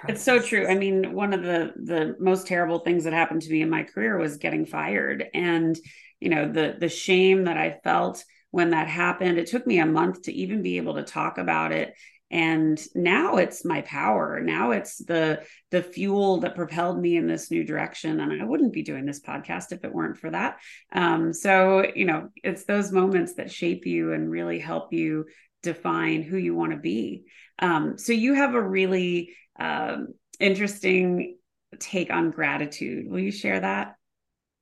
it's 0.08 0.22
so 0.22 0.40
true. 0.40 0.66
I 0.66 0.74
mean, 0.74 1.12
one 1.12 1.32
of 1.32 1.42
the 1.42 1.72
the 1.76 2.16
most 2.18 2.46
terrible 2.46 2.78
things 2.80 3.04
that 3.04 3.12
happened 3.12 3.42
to 3.42 3.50
me 3.50 3.62
in 3.62 3.70
my 3.70 3.82
career 3.82 4.16
was 4.16 4.38
getting 4.38 4.64
fired, 4.66 5.24
and 5.34 5.76
you 6.20 6.28
know 6.28 6.50
the 6.50 6.76
the 6.78 6.88
shame 6.88 7.44
that 7.44 7.56
I 7.56 7.78
felt 7.84 8.24
when 8.50 8.70
that 8.70 8.88
happened. 8.88 9.38
It 9.38 9.48
took 9.48 9.66
me 9.66 9.78
a 9.78 9.86
month 9.86 10.22
to 10.22 10.32
even 10.32 10.62
be 10.62 10.78
able 10.78 10.94
to 10.94 11.02
talk 11.02 11.38
about 11.38 11.72
it. 11.72 11.94
And 12.28 12.80
now 12.94 13.36
it's 13.36 13.64
my 13.64 13.82
power. 13.82 14.40
Now 14.40 14.72
it's 14.72 14.98
the 14.98 15.42
the 15.70 15.82
fuel 15.82 16.40
that 16.40 16.56
propelled 16.56 17.00
me 17.00 17.16
in 17.16 17.26
this 17.26 17.50
new 17.50 17.62
direction. 17.62 18.18
And 18.18 18.42
i 18.42 18.44
wouldn't 18.44 18.72
be 18.72 18.82
doing 18.82 19.06
this 19.06 19.20
podcast 19.20 19.72
if 19.72 19.84
it 19.84 19.92
weren't 19.92 20.18
for 20.18 20.30
that. 20.30 20.58
Um, 20.90 21.32
so 21.32 21.86
you 21.94 22.04
know 22.04 22.30
it's 22.42 22.64
those 22.64 22.90
moments 22.90 23.34
that 23.34 23.52
shape 23.52 23.86
you 23.86 24.12
and 24.12 24.30
really 24.30 24.58
help 24.58 24.92
you 24.92 25.26
define 25.62 26.22
who 26.22 26.36
you 26.36 26.54
want 26.54 26.72
to 26.72 26.78
be. 26.78 27.24
Um, 27.58 27.96
so 27.98 28.12
you 28.12 28.34
have 28.34 28.54
a 28.54 28.62
really 28.62 29.34
um, 29.58 30.08
interesting 30.38 31.38
take 31.78 32.10
on 32.10 32.30
gratitude 32.30 33.10
will 33.10 33.18
you 33.18 33.32
share 33.32 33.60
that 33.60 33.96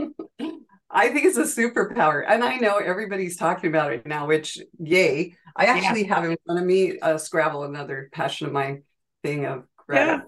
I 0.96 1.10
think 1.10 1.26
it's 1.26 1.38
a 1.38 1.44
superpower. 1.44 2.24
And 2.28 2.44
I 2.44 2.58
know 2.58 2.78
everybody's 2.78 3.36
talking 3.36 3.70
about 3.70 3.94
it 3.94 4.06
now, 4.06 4.28
which 4.28 4.60
yay. 4.80 5.36
I 5.56 5.66
actually 5.66 6.06
yeah. 6.06 6.16
have 6.16 6.26
in 6.26 6.38
front 6.46 6.60
of 6.60 6.66
me 6.66 7.00
a 7.02 7.18
Scrabble, 7.18 7.64
another 7.64 8.10
passion 8.12 8.48
of 8.48 8.54
mine 8.54 8.84
thing 9.24 9.46
of 9.46 9.64
gratitude. 9.76 10.28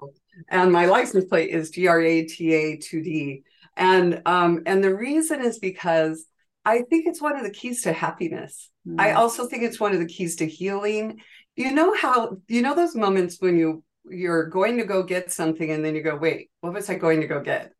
Yeah. 0.00 0.08
And 0.48 0.72
my 0.72 0.86
license 0.86 1.24
plate 1.24 1.50
is 1.50 1.70
G-R-A-T-A-2-D. 1.70 3.42
And 3.76 4.22
um, 4.24 4.62
and 4.66 4.84
the 4.84 4.94
reason 4.94 5.44
is 5.44 5.58
because 5.58 6.26
I 6.64 6.82
think 6.82 7.06
it's 7.06 7.20
one 7.20 7.36
of 7.36 7.42
the 7.42 7.50
keys 7.50 7.82
to 7.82 7.92
happiness. 7.92 8.70
Mm. 8.86 9.00
I 9.00 9.12
also 9.12 9.46
think 9.46 9.62
it's 9.62 9.80
one 9.80 9.92
of 9.92 9.98
the 9.98 10.06
keys 10.06 10.36
to 10.36 10.46
healing. 10.46 11.20
You 11.56 11.72
know 11.72 11.94
how 11.94 12.38
you 12.48 12.62
know 12.62 12.74
those 12.74 12.94
moments 12.94 13.36
when 13.40 13.56
you 13.56 13.84
you're 14.06 14.48
going 14.48 14.78
to 14.78 14.84
go 14.84 15.02
get 15.02 15.32
something 15.32 15.70
and 15.70 15.84
then 15.84 15.94
you 15.94 16.02
go, 16.02 16.16
wait, 16.16 16.50
what 16.60 16.74
was 16.74 16.90
I 16.90 16.94
going 16.96 17.20
to 17.22 17.26
go 17.26 17.40
get? 17.40 17.72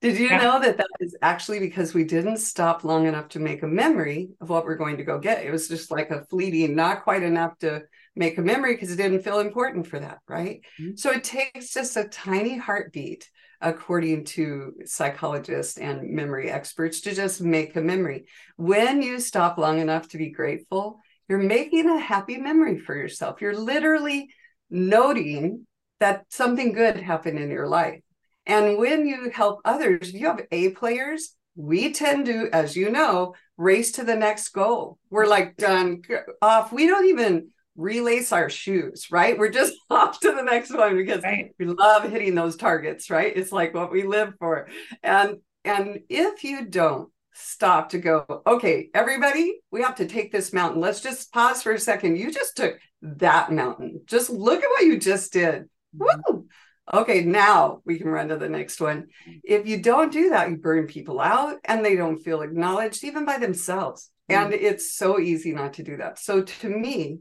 Did 0.00 0.18
you 0.18 0.28
yeah. 0.28 0.38
know 0.38 0.60
that 0.60 0.78
that 0.78 0.88
is 1.00 1.16
actually 1.20 1.60
because 1.60 1.92
we 1.92 2.04
didn't 2.04 2.38
stop 2.38 2.84
long 2.84 3.06
enough 3.06 3.28
to 3.30 3.38
make 3.38 3.62
a 3.62 3.68
memory 3.68 4.30
of 4.40 4.48
what 4.48 4.64
we're 4.64 4.76
going 4.76 4.96
to 4.96 5.04
go 5.04 5.18
get? 5.18 5.44
It 5.44 5.50
was 5.52 5.68
just 5.68 5.90
like 5.90 6.10
a 6.10 6.24
fleeting, 6.24 6.74
not 6.74 7.04
quite 7.04 7.22
enough 7.22 7.56
to 7.58 7.82
make 8.16 8.38
a 8.38 8.42
memory 8.42 8.74
because 8.74 8.90
it 8.90 8.96
didn't 8.96 9.22
feel 9.22 9.40
important 9.40 9.86
for 9.86 10.00
that, 10.00 10.18
right? 10.26 10.62
Mm-hmm. 10.80 10.96
So 10.96 11.10
it 11.10 11.22
takes 11.22 11.72
just 11.72 11.96
a 11.96 12.04
tiny 12.04 12.56
heartbeat, 12.56 13.28
according 13.60 14.24
to 14.24 14.74
psychologists 14.84 15.76
and 15.76 16.10
memory 16.10 16.50
experts, 16.50 17.02
to 17.02 17.14
just 17.14 17.40
make 17.40 17.76
a 17.76 17.80
memory. 17.80 18.26
When 18.56 19.02
you 19.02 19.20
stop 19.20 19.58
long 19.58 19.80
enough 19.80 20.08
to 20.08 20.18
be 20.18 20.30
grateful, 20.30 21.00
you're 21.28 21.38
making 21.38 21.88
a 21.88 21.98
happy 21.98 22.38
memory 22.38 22.78
for 22.78 22.96
yourself. 22.96 23.40
You're 23.40 23.56
literally 23.56 24.30
noting 24.70 25.66
that 26.00 26.24
something 26.30 26.72
good 26.72 26.96
happened 26.96 27.38
in 27.38 27.50
your 27.50 27.68
life. 27.68 28.00
And 28.46 28.78
when 28.78 29.06
you 29.06 29.30
help 29.30 29.60
others, 29.64 30.12
you 30.12 30.26
have 30.26 30.40
A 30.50 30.70
players, 30.70 31.36
we 31.54 31.92
tend 31.92 32.26
to, 32.26 32.48
as 32.52 32.74
you 32.74 32.90
know, 32.90 33.34
race 33.56 33.92
to 33.92 34.04
the 34.04 34.16
next 34.16 34.48
goal. 34.48 34.98
We're 35.10 35.26
like 35.26 35.56
done 35.56 36.02
off. 36.40 36.72
We 36.72 36.86
don't 36.86 37.06
even 37.06 37.50
relace 37.80 38.30
our 38.32 38.50
shoes, 38.50 39.08
right? 39.10 39.38
We're 39.38 39.50
just 39.50 39.74
off 39.90 40.20
to 40.20 40.32
the 40.32 40.42
next 40.42 40.72
one 40.74 40.96
because 40.96 41.22
right. 41.22 41.50
we 41.58 41.66
love 41.66 42.08
hitting 42.08 42.34
those 42.34 42.56
targets, 42.56 43.10
right? 43.10 43.32
It's 43.34 43.52
like 43.52 43.74
what 43.74 43.90
we 43.90 44.04
live 44.04 44.34
for. 44.38 44.68
And 45.02 45.38
and 45.64 46.00
if 46.08 46.44
you 46.44 46.66
don't 46.66 47.10
stop 47.34 47.90
to 47.90 47.98
go, 47.98 48.24
okay, 48.46 48.88
everybody, 48.94 49.60
we 49.70 49.82
have 49.82 49.96
to 49.96 50.06
take 50.06 50.32
this 50.32 50.52
mountain. 50.52 50.80
Let's 50.80 51.00
just 51.00 51.32
pause 51.32 51.62
for 51.62 51.72
a 51.72 51.78
second. 51.78 52.16
You 52.16 52.30
just 52.30 52.56
took 52.56 52.78
that 53.02 53.52
mountain. 53.52 54.02
Just 54.06 54.30
look 54.30 54.62
at 54.62 54.70
what 54.70 54.84
you 54.84 54.98
just 54.98 55.32
did. 55.32 55.68
Mm-hmm. 55.94 56.34
Woo! 56.34 56.46
okay, 56.92 57.22
now 57.22 57.82
we 57.84 57.98
can 57.98 58.08
run 58.08 58.28
to 58.28 58.36
the 58.36 58.48
next 58.48 58.80
one. 58.80 59.08
If 59.44 59.66
you 59.66 59.82
don't 59.82 60.12
do 60.12 60.30
that, 60.30 60.50
you 60.50 60.56
burn 60.56 60.86
people 60.86 61.20
out 61.20 61.58
and 61.64 61.84
they 61.84 61.96
don't 61.96 62.18
feel 62.18 62.42
acknowledged 62.42 63.04
even 63.04 63.24
by 63.24 63.38
themselves. 63.38 64.10
Mm-hmm. 64.30 64.44
And 64.44 64.54
it's 64.54 64.94
so 64.94 65.18
easy 65.18 65.52
not 65.52 65.74
to 65.74 65.82
do 65.82 65.98
that. 65.98 66.18
So 66.18 66.42
to 66.42 66.68
me, 66.68 67.20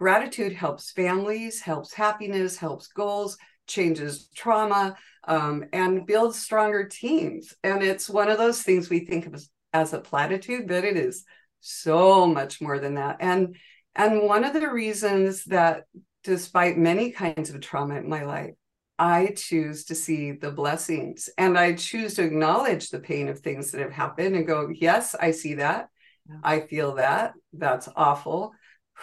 gratitude 0.00 0.54
helps 0.54 0.92
families, 0.92 1.60
helps 1.60 1.92
happiness, 1.92 2.56
helps 2.56 2.88
goals, 2.88 3.36
changes 3.66 4.30
trauma, 4.34 4.96
um, 5.28 5.62
and 5.74 6.06
builds 6.06 6.38
stronger 6.38 6.88
teams. 6.88 7.52
And 7.62 7.82
it's 7.82 8.08
one 8.08 8.30
of 8.30 8.38
those 8.38 8.62
things 8.62 8.88
we 8.88 9.00
think 9.00 9.26
of 9.26 9.34
as, 9.34 9.50
as 9.74 9.92
a 9.92 10.00
platitude, 10.00 10.66
but 10.66 10.84
it 10.84 10.96
is 10.96 11.24
so 11.60 12.26
much 12.26 12.62
more 12.62 12.78
than 12.78 12.94
that. 12.94 13.18
And 13.20 13.56
and 13.94 14.22
one 14.22 14.44
of 14.44 14.54
the 14.54 14.70
reasons 14.70 15.44
that 15.46 15.84
despite 16.24 16.78
many 16.78 17.10
kinds 17.10 17.50
of 17.50 17.60
trauma 17.60 17.96
in 17.96 18.08
my 18.08 18.24
life, 18.24 18.54
I 18.98 19.34
choose 19.36 19.84
to 19.86 19.94
see 19.94 20.32
the 20.32 20.50
blessings 20.50 21.28
and 21.36 21.58
I 21.58 21.74
choose 21.74 22.14
to 22.14 22.22
acknowledge 22.22 22.88
the 22.88 23.00
pain 23.00 23.28
of 23.28 23.40
things 23.40 23.72
that 23.72 23.82
have 23.82 23.92
happened 23.92 24.34
and 24.34 24.46
go, 24.46 24.70
yes, 24.72 25.14
I 25.14 25.32
see 25.32 25.54
that. 25.54 25.88
Yeah. 26.28 26.36
I 26.42 26.60
feel 26.60 26.94
that. 26.94 27.34
That's 27.52 27.88
awful. 27.96 28.52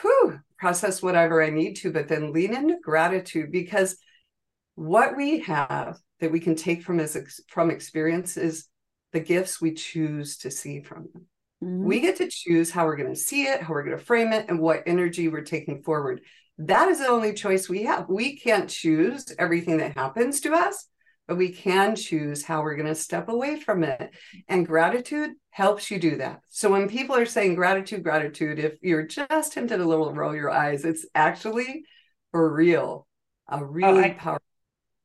Whew, 0.01 0.39
process 0.57 1.01
whatever 1.01 1.41
I 1.41 1.49
need 1.49 1.75
to, 1.77 1.91
but 1.91 2.07
then 2.07 2.33
lean 2.33 2.53
into 2.53 2.77
gratitude 2.81 3.51
because 3.51 3.97
what 4.75 5.17
we 5.17 5.39
have 5.41 5.97
that 6.19 6.31
we 6.31 6.39
can 6.39 6.55
take 6.55 6.83
from 6.83 6.97
this 6.97 7.17
from 7.47 7.71
experience 7.71 8.37
is 8.37 8.67
the 9.13 9.19
gifts 9.19 9.61
we 9.61 9.73
choose 9.73 10.37
to 10.39 10.51
see 10.51 10.81
from 10.81 11.07
them. 11.13 11.25
Mm-hmm. 11.63 11.85
We 11.85 11.99
get 11.99 12.17
to 12.17 12.29
choose 12.29 12.69
how 12.69 12.85
we're 12.85 12.97
going 12.97 13.13
to 13.13 13.19
see 13.19 13.43
it, 13.43 13.61
how 13.61 13.73
we're 13.73 13.83
going 13.83 13.97
to 13.97 14.03
frame 14.03 14.33
it, 14.33 14.45
and 14.49 14.59
what 14.59 14.83
energy 14.85 15.27
we're 15.27 15.41
taking 15.41 15.81
forward. 15.81 16.21
That 16.59 16.89
is 16.89 16.99
the 16.99 17.07
only 17.07 17.33
choice 17.33 17.69
we 17.69 17.83
have. 17.83 18.09
We 18.09 18.37
can't 18.37 18.69
choose 18.69 19.33
everything 19.37 19.77
that 19.77 19.97
happens 19.97 20.41
to 20.41 20.53
us, 20.53 20.87
but 21.27 21.37
we 21.37 21.51
can 21.51 21.95
choose 21.95 22.43
how 22.43 22.61
we're 22.61 22.75
going 22.75 22.87
to 22.87 22.95
step 22.95 23.29
away 23.29 23.59
from 23.59 23.83
it. 23.83 24.15
And 24.47 24.65
gratitude 24.65 25.31
helps 25.49 25.91
you 25.91 25.99
do 25.99 26.17
that. 26.17 26.41
So 26.49 26.71
when 26.71 26.89
people 26.89 27.15
are 27.15 27.25
saying 27.25 27.55
gratitude, 27.55 28.03
gratitude, 28.03 28.59
if 28.59 28.75
you're 28.81 29.05
just 29.05 29.53
tempted 29.53 29.79
a 29.79 29.85
little 29.85 30.13
roll 30.13 30.35
your 30.35 30.51
eyes, 30.51 30.85
it's 30.85 31.05
actually 31.13 31.83
for 32.31 32.53
real, 32.53 33.07
a 33.49 33.63
really 33.63 33.99
oh, 33.99 34.03
I, 34.03 34.09
powerful. 34.11 34.43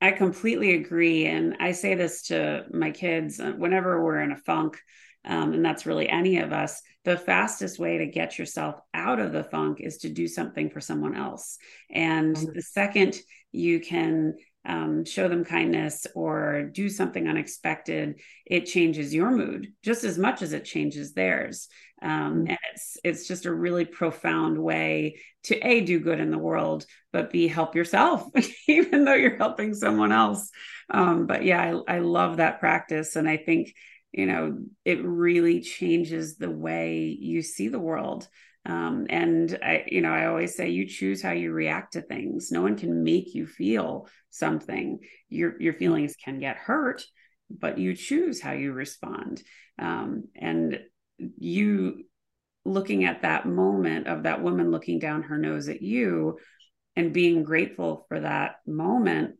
I 0.00 0.12
completely 0.12 0.74
agree. 0.74 1.26
And 1.26 1.56
I 1.60 1.72
say 1.72 1.94
this 1.94 2.22
to 2.28 2.66
my 2.72 2.90
kids 2.90 3.40
uh, 3.40 3.52
whenever 3.56 4.02
we're 4.02 4.20
in 4.20 4.32
a 4.32 4.36
funk 4.36 4.78
um, 5.24 5.52
and 5.52 5.64
that's 5.64 5.86
really 5.86 6.08
any 6.08 6.38
of 6.38 6.52
us, 6.52 6.82
the 7.04 7.16
fastest 7.16 7.78
way 7.78 7.98
to 7.98 8.06
get 8.06 8.38
yourself 8.38 8.76
out 8.92 9.20
of 9.20 9.32
the 9.32 9.44
funk 9.44 9.80
is 9.80 9.98
to 9.98 10.08
do 10.08 10.26
something 10.26 10.70
for 10.70 10.80
someone 10.80 11.16
else. 11.16 11.58
And 11.90 12.36
mm-hmm. 12.36 12.52
the 12.52 12.62
second 12.62 13.20
you 13.52 13.80
can 13.80 14.34
um, 14.64 15.04
show 15.04 15.28
them 15.28 15.44
kindness 15.44 16.06
or 16.14 16.62
do 16.72 16.88
something 16.88 17.26
unexpected, 17.28 18.20
it 18.46 18.66
changes 18.66 19.14
your 19.14 19.30
mood 19.30 19.72
just 19.82 20.04
as 20.04 20.18
much 20.18 20.42
as 20.42 20.52
it 20.52 20.64
changes 20.64 21.12
theirs. 21.12 21.68
Um, 22.00 22.10
mm-hmm. 22.10 22.48
and 22.48 22.58
it's 22.72 22.98
it's 23.04 23.28
just 23.28 23.46
a 23.46 23.54
really 23.54 23.84
profound 23.84 24.58
way 24.58 25.20
to 25.44 25.56
a 25.58 25.80
do 25.80 26.00
good 26.00 26.20
in 26.20 26.30
the 26.30 26.38
world, 26.38 26.84
but 27.12 27.30
b 27.30 27.48
help 27.48 27.74
yourself, 27.74 28.24
even 28.68 29.04
though 29.04 29.14
you're 29.14 29.36
helping 29.36 29.74
someone 29.74 30.12
else. 30.12 30.50
Um, 30.90 31.26
but 31.26 31.44
yeah, 31.44 31.80
I, 31.88 31.96
I 31.96 31.98
love 32.00 32.36
that 32.36 32.60
practice, 32.60 33.16
and 33.16 33.28
I 33.28 33.36
think 33.36 33.74
you 34.12 34.26
know 34.26 34.58
it 34.84 35.04
really 35.04 35.60
changes 35.60 36.36
the 36.36 36.50
way 36.50 37.16
you 37.18 37.42
see 37.42 37.68
the 37.68 37.78
world 37.78 38.28
um, 38.64 39.06
and 39.10 39.58
i 39.62 39.84
you 39.86 40.00
know 40.00 40.12
i 40.12 40.26
always 40.26 40.54
say 40.54 40.68
you 40.70 40.86
choose 40.86 41.22
how 41.22 41.32
you 41.32 41.52
react 41.52 41.94
to 41.94 42.02
things. 42.02 42.50
No 42.50 42.62
one 42.62 42.76
can 42.76 43.02
make 43.02 43.34
you 43.34 43.46
feel 43.46 44.08
something. 44.30 45.00
Your 45.28 45.60
your 45.60 45.74
feelings 45.74 46.14
can 46.16 46.38
get 46.38 46.56
hurt 46.56 47.04
but 47.60 47.78
you 47.78 47.94
choose 47.94 48.40
how 48.40 48.52
you 48.52 48.72
respond. 48.72 49.42
Um, 49.78 50.24
and 50.34 50.80
you 51.18 52.04
looking 52.64 53.04
at 53.04 53.22
that 53.22 53.46
moment 53.46 54.06
of 54.06 54.22
that 54.22 54.42
woman 54.42 54.70
looking 54.70 54.98
down 54.98 55.22
her 55.22 55.38
nose 55.38 55.68
at 55.68 55.82
you 55.82 56.38
and 56.94 57.12
being 57.12 57.42
grateful 57.42 58.06
for 58.08 58.20
that 58.20 58.56
moment 58.66 59.34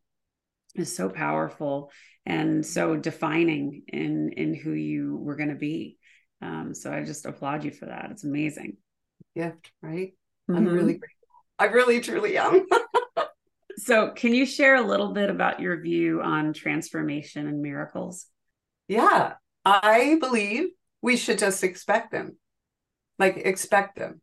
is 0.75 0.95
so 0.95 1.09
powerful 1.09 1.91
and 2.27 2.65
so 2.65 2.97
defining 2.97 3.83
in 3.89 4.31
in 4.37 4.55
who 4.55 4.73
you 4.73 5.17
were 5.17 5.37
going 5.37 5.51
to 5.51 5.55
be. 5.55 5.99
Um, 6.41 6.75
so 6.75 6.93
i 6.93 7.05
just 7.05 7.27
applaud 7.27 7.65
you 7.65 7.71
for 7.71 7.87
that. 7.87 8.09
It's 8.11 8.25
amazing 8.25 8.77
gift 9.35 9.71
right 9.83 10.15
mm-hmm. 10.51 10.57
i'm 10.57 10.67
really 10.67 10.95
grateful 10.95 11.29
i 11.59 11.65
really 11.67 12.01
truly 12.01 12.37
am 12.37 12.67
so 13.77 14.11
can 14.11 14.35
you 14.35 14.47
share 14.47 14.77
a 14.77 14.87
little 14.87 15.13
bit 15.13 15.31
about 15.31 15.61
your 15.61 15.81
view 15.81 16.21
on 16.23 16.53
transformation 16.53 17.47
and 17.47 17.63
miracles 17.63 18.27
yeah 18.89 19.35
i 19.65 20.17
believe 20.21 20.67
we 21.01 21.17
should 21.17 21.39
just 21.39 21.65
expect 21.65 22.13
them 22.13 22.37
like 23.19 23.37
expect 23.39 23.97
them 23.97 24.21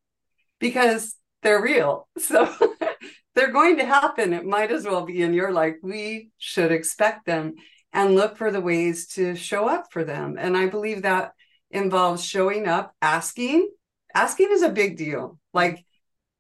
because 0.59 1.15
they're 1.41 1.61
real 1.61 2.07
so 2.17 2.53
they're 3.39 3.51
going 3.51 3.77
to 3.77 3.85
happen. 3.85 4.33
It 4.33 4.45
might 4.45 4.69
as 4.69 4.85
well 4.85 5.05
be 5.05 5.21
in 5.21 5.33
your 5.33 5.53
life. 5.53 5.75
We 5.81 6.31
should 6.37 6.73
expect 6.73 7.25
them 7.25 7.55
and 7.93 8.15
look 8.15 8.37
for 8.37 8.51
the 8.51 8.59
ways 8.59 9.07
to 9.13 9.35
show 9.35 9.69
up 9.69 9.85
for 9.91 10.03
them. 10.03 10.35
And 10.37 10.57
I 10.57 10.67
believe 10.67 11.03
that 11.03 11.31
involves 11.71 12.23
showing 12.23 12.67
up, 12.67 12.93
asking. 13.01 13.69
Asking 14.13 14.49
is 14.51 14.61
a 14.61 14.69
big 14.69 14.97
deal. 14.97 15.39
Like, 15.53 15.85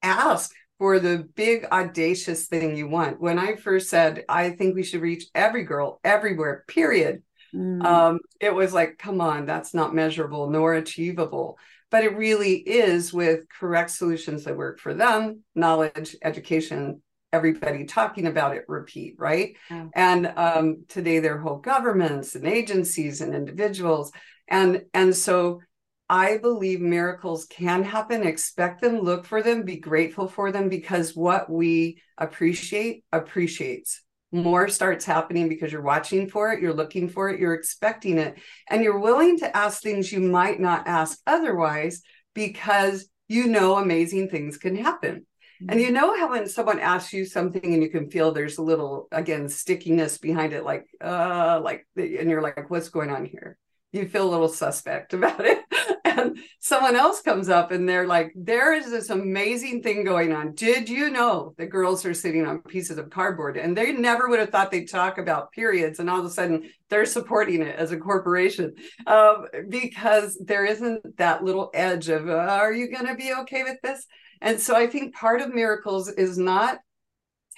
ask 0.01 0.51
for 0.77 0.99
the 0.99 1.27
big, 1.35 1.65
audacious 1.71 2.47
thing 2.47 2.75
you 2.75 2.87
want. 2.87 3.19
When 3.19 3.37
I 3.37 3.55
first 3.55 3.89
said, 3.89 4.23
I 4.29 4.51
think 4.51 4.75
we 4.75 4.83
should 4.83 5.01
reach 5.01 5.25
every 5.35 5.63
girl 5.63 5.99
everywhere, 6.03 6.63
period, 6.67 7.21
mm. 7.53 7.83
um, 7.83 8.19
it 8.39 8.53
was 8.53 8.73
like, 8.73 8.97
come 8.97 9.19
on, 9.19 9.45
that's 9.45 9.73
not 9.73 9.93
measurable 9.93 10.49
nor 10.49 10.73
achievable. 10.75 11.57
But 11.91 12.03
it 12.03 12.15
really 12.15 12.53
is 12.53 13.11
with 13.11 13.49
correct 13.49 13.91
solutions 13.91 14.45
that 14.45 14.55
work 14.55 14.79
for 14.79 14.93
them, 14.93 15.43
knowledge, 15.55 16.15
education, 16.23 17.01
everybody 17.31 17.85
talking 17.85 18.25
about 18.25 18.55
it 18.55 18.65
repeat 18.67 19.15
right 19.19 19.55
and 19.93 20.33
um, 20.35 20.83
today 20.87 21.19
they're 21.19 21.37
whole 21.37 21.57
governments 21.57 22.35
and 22.35 22.47
agencies 22.47 23.21
and 23.21 23.35
individuals 23.35 24.11
and 24.47 24.83
and 24.93 25.15
so 25.15 25.61
i 26.09 26.37
believe 26.37 26.81
miracles 26.81 27.45
can 27.45 27.83
happen. 27.83 28.23
Expect 28.23 28.81
them 28.81 28.99
look 28.99 29.25
for 29.25 29.41
them 29.41 29.63
be 29.63 29.77
grateful 29.77 30.27
for 30.27 30.51
them 30.51 30.69
because 30.69 31.15
what 31.15 31.49
we 31.49 32.01
appreciate 32.17 33.03
appreciates. 33.11 34.01
More 34.31 34.67
starts 34.67 35.05
happening 35.05 35.49
because 35.49 35.71
you're 35.71 35.81
watching 35.81 36.29
for 36.29 36.51
it 36.51 36.61
you're 36.61 36.73
looking 36.73 37.09
for 37.09 37.29
it 37.29 37.39
you're 37.39 37.55
expecting 37.55 38.17
it 38.19 38.37
and 38.69 38.83
you're 38.83 38.99
willing 38.99 39.39
to 39.39 39.57
ask 39.57 39.81
things 39.81 40.11
you 40.11 40.19
might 40.19 40.59
not 40.59 40.87
ask 40.87 41.19
otherwise 41.25 42.01
because 42.35 43.09
you 43.27 43.47
know 43.47 43.77
amazing 43.77 44.29
things 44.29 44.57
can 44.57 44.75
happen. 44.75 45.25
And 45.67 45.81
you 45.81 45.91
know 45.91 46.17
how 46.17 46.29
when 46.29 46.47
someone 46.47 46.79
asks 46.79 47.11
you 47.11 47.25
something 47.25 47.73
and 47.73 47.83
you 47.83 47.89
can 47.89 48.09
feel 48.09 48.31
there's 48.31 48.57
a 48.57 48.63
little 48.63 49.09
again 49.11 49.49
stickiness 49.49 50.17
behind 50.17 50.53
it, 50.53 50.63
like 50.63 50.87
uh, 51.03 51.59
like 51.61 51.85
and 51.97 52.29
you're 52.29 52.41
like, 52.41 52.69
what's 52.69 52.87
going 52.89 53.09
on 53.09 53.25
here? 53.25 53.57
You 53.91 54.07
feel 54.07 54.27
a 54.27 54.29
little 54.29 54.49
suspect 54.49 55.13
about 55.13 55.43
it. 55.45 55.59
and 56.05 56.37
someone 56.59 56.95
else 56.95 57.21
comes 57.21 57.49
up 57.49 57.71
and 57.71 57.87
they're 57.87 58.07
like, 58.07 58.31
there 58.35 58.73
is 58.73 58.89
this 58.89 59.09
amazing 59.09 59.81
thing 59.81 60.03
going 60.03 60.31
on. 60.31 60.53
Did 60.53 60.89
you 60.89 61.09
know 61.09 61.53
the 61.57 61.65
girls 61.65 62.05
are 62.05 62.13
sitting 62.13 62.45
on 62.45 62.61
pieces 62.61 62.97
of 62.97 63.09
cardboard? 63.09 63.57
And 63.57 63.75
they 63.75 63.91
never 63.91 64.29
would 64.29 64.39
have 64.39 64.49
thought 64.49 64.71
they'd 64.71 64.89
talk 64.89 65.17
about 65.17 65.51
periods. 65.51 65.99
And 65.99 66.09
all 66.09 66.19
of 66.19 66.25
a 66.25 66.29
sudden 66.29 66.69
they're 66.89 67.05
supporting 67.05 67.61
it 67.61 67.75
as 67.75 67.91
a 67.91 67.97
corporation 67.97 68.75
um, 69.07 69.45
because 69.67 70.37
there 70.43 70.65
isn't 70.65 71.17
that 71.17 71.43
little 71.43 71.71
edge 71.73 72.09
of, 72.09 72.29
uh, 72.29 72.33
are 72.33 72.73
you 72.73 72.91
going 72.91 73.07
to 73.07 73.15
be 73.15 73.33
okay 73.33 73.63
with 73.63 73.77
this? 73.81 74.05
And 74.41 74.59
so 74.59 74.75
I 74.75 74.87
think 74.87 75.15
part 75.15 75.41
of 75.41 75.53
miracles 75.53 76.09
is 76.09 76.37
not 76.37 76.79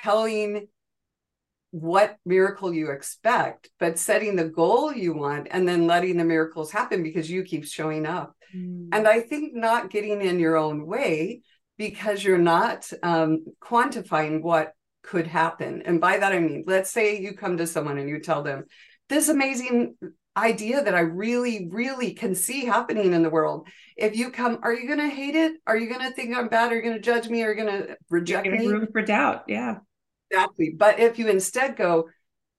telling 0.02 0.68
what 1.72 2.18
miracle 2.26 2.74
you 2.74 2.92
expect, 2.92 3.70
but 3.80 3.98
setting 3.98 4.36
the 4.36 4.50
goal 4.50 4.94
you 4.94 5.14
want 5.14 5.48
and 5.52 5.68
then 5.68 5.88
letting 5.88 6.18
the 6.18 6.26
miracles 6.26 6.72
happen 6.72 7.02
because 7.02 7.30
you 7.30 7.44
keep 7.44 7.66
showing 7.66 8.06
up. 8.06 8.36
Mm. 8.56 8.90
And 8.92 9.08
I 9.08 9.22
think 9.22 9.56
not 9.56 9.90
getting 9.90 10.22
in 10.22 10.40
your 10.40 10.58
own 10.58 10.86
way 10.86 11.42
because 11.78 12.24
you're 12.24 12.38
not 12.38 12.92
um, 13.02 13.46
quantifying 13.62 14.42
what 14.42 14.74
could 15.02 15.28
happen. 15.28 15.82
And 15.86 16.00
by 16.00 16.18
that, 16.18 16.34
I 16.34 16.40
mean, 16.40 16.64
let's 16.68 16.92
say 16.92 17.20
you 17.20 17.34
come 17.34 17.58
to 17.58 17.66
someone 17.66 17.98
and 17.98 18.10
you 18.10 18.20
tell 18.20 18.44
them, 18.44 18.66
this 19.10 19.30
amazing 19.30 19.96
idea 20.38 20.84
that 20.84 20.96
I 20.96 21.02
really, 21.02 21.68
really 21.70 22.14
can 22.14 22.36
see 22.36 22.66
happening 22.66 23.14
in 23.14 23.24
the 23.24 23.30
world. 23.30 23.68
If 23.98 24.16
you 24.16 24.32
come, 24.32 24.60
are 24.64 24.74
you 24.74 24.88
going 24.88 25.00
to 25.00 25.14
hate 25.14 25.36
it? 25.36 25.54
Are 25.68 25.78
you 25.78 25.90
going 25.90 26.08
to 26.08 26.12
think 26.12 26.36
I'm 26.36 26.48
bad? 26.48 26.72
Are 26.72 26.76
you 26.76 26.82
going 26.82 26.96
to 26.96 27.02
judge 27.02 27.28
me? 27.28 27.44
Are 27.44 27.54
you 27.54 27.64
going 27.64 27.84
to 27.84 27.98
reject 28.10 28.48
me? 28.48 28.68
Room 28.68 28.88
for 28.92 29.02
doubt. 29.02 29.44
Yeah. 29.48 29.78
Exactly. 30.32 30.74
But 30.78 31.00
if 31.00 31.20
you 31.20 31.28
instead 31.28 31.76
go, 31.76 32.10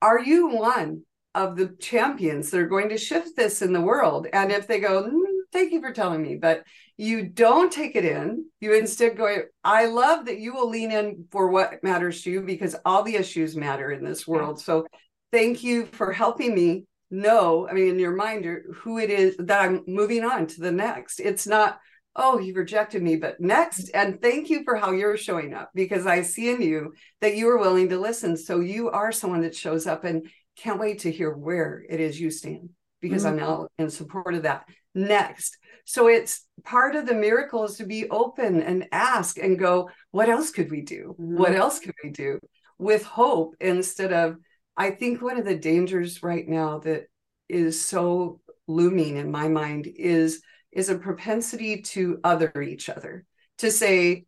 are 0.01 0.21
you 0.21 0.49
one 0.49 1.03
of 1.35 1.57
the 1.57 1.75
champions 1.81 2.51
that 2.51 2.61
are 2.61 2.67
going 2.67 2.91
to 2.91 2.99
shift 2.99 3.37
this 3.37 3.63
in 3.63 3.73
the 3.73 3.81
world? 3.81 4.27
And 4.33 4.53
if 4.53 4.67
they 4.67 4.79
go, 4.79 5.05
mm, 5.05 5.23
thank 5.53 5.73
you 5.73 5.81
for 5.81 5.93
telling 5.93 6.23
me, 6.23 6.37
but 6.37 6.65
you 6.99 7.29
don't 7.29 7.73
take 7.73 7.97
it 7.97 8.05
in, 8.05 8.45
you 8.61 8.75
instead 8.75 9.17
go, 9.17 9.39
I 9.65 9.87
love 9.87 10.27
that 10.27 10.39
you 10.39 10.53
will 10.53 10.69
lean 10.69 10.93
in 10.93 11.25
for 11.31 11.49
what 11.49 11.83
matters 11.83 12.23
to 12.23 12.31
you 12.31 12.43
because 12.43 12.77
all 12.85 13.03
the 13.03 13.17
issues 13.17 13.57
matter 13.57 13.91
in 13.91 14.05
this 14.05 14.27
world. 14.29 14.61
So 14.61 14.87
thank 15.33 15.65
you 15.65 15.87
for 15.87 16.13
helping 16.13 16.55
me 16.55 16.85
know, 17.11 17.69
I 17.69 17.73
mean, 17.73 17.89
in 17.89 17.99
your 17.99 18.17
mind, 18.17 18.47
who 18.75 18.99
it 18.99 19.11
is 19.11 19.37
that 19.39 19.63
I'm 19.63 19.83
moving 19.87 20.25
on 20.25 20.47
to 20.49 20.61
the 20.61 20.73
next. 20.73 21.21
It's 21.21 21.47
not, 21.47 21.79
oh, 22.15 22.39
you 22.39 22.55
rejected 22.55 23.03
me, 23.03 23.17
but 23.17 23.41
next. 23.41 23.91
And 23.95 24.21
thank 24.21 24.51
you 24.51 24.65
for 24.65 24.77
how 24.77 24.93
you're 24.93 25.17
showing 25.17 25.55
up 25.55 25.71
because 25.75 26.07
I 26.07 26.23
see 26.23 26.51
in 26.51 26.61
you 26.61 26.93
that 27.21 27.37
you 27.37 27.49
are 27.49 27.59
willing 27.59 27.89
to 27.89 27.99
listen. 27.99 28.37
So 28.37 28.61
you 28.61 28.91
are 28.91 29.13
someone 29.13 29.43
that 29.43 29.57
shows 29.57 29.87
up 29.87 30.05
and 30.05 30.29
can't 30.57 30.81
wait 30.81 31.01
to 31.01 31.11
hear 31.11 31.33
where 31.33 31.83
it 31.89 32.01
is 32.01 32.21
you 32.21 32.31
stand 32.31 32.71
because 33.01 33.25
mm-hmm. 33.25 33.33
I'm 33.33 33.41
now 33.41 33.69
in 33.79 33.89
support 33.89 34.35
of 34.35 34.43
that. 34.43 34.69
Next. 34.95 35.57
So 35.85 36.07
it's 36.07 36.47
part 36.65 36.95
of 36.95 37.07
the 37.07 37.15
miracle 37.15 37.65
is 37.65 37.77
to 37.79 37.87
be 37.87 38.09
open 38.11 38.63
and 38.63 38.89
ask 38.93 39.39
and 39.39 39.59
go, 39.59 39.91
what 40.11 40.29
else 40.29 40.51
could 40.51 40.71
we 40.71 40.83
do? 40.83 41.17
Mm-hmm. 41.19 41.39
What 41.39 41.55
else 41.55 41.79
could 41.79 41.95
we 42.05 42.11
do 42.11 42.39
with 42.79 43.05
hope 43.05 43.55
instead 43.61 44.13
of, 44.13 44.37
I 44.77 44.91
think 44.91 45.23
one 45.23 45.39
of 45.39 45.45
the 45.45 45.57
dangers 45.57 46.23
right 46.23 46.47
now 46.47 46.81
that 46.81 47.05
is 47.49 47.81
so 47.81 48.41
looming 48.67 49.17
in 49.17 49.31
my 49.31 49.49
mind 49.49 49.89
is 49.95 50.43
is 50.73 50.89
a 50.89 50.99
propensity 50.99 51.83
to 51.83 52.19
other 52.25 52.53
each 52.63 52.89
other 52.89 53.25
to 53.59 53.71
say 53.71 54.25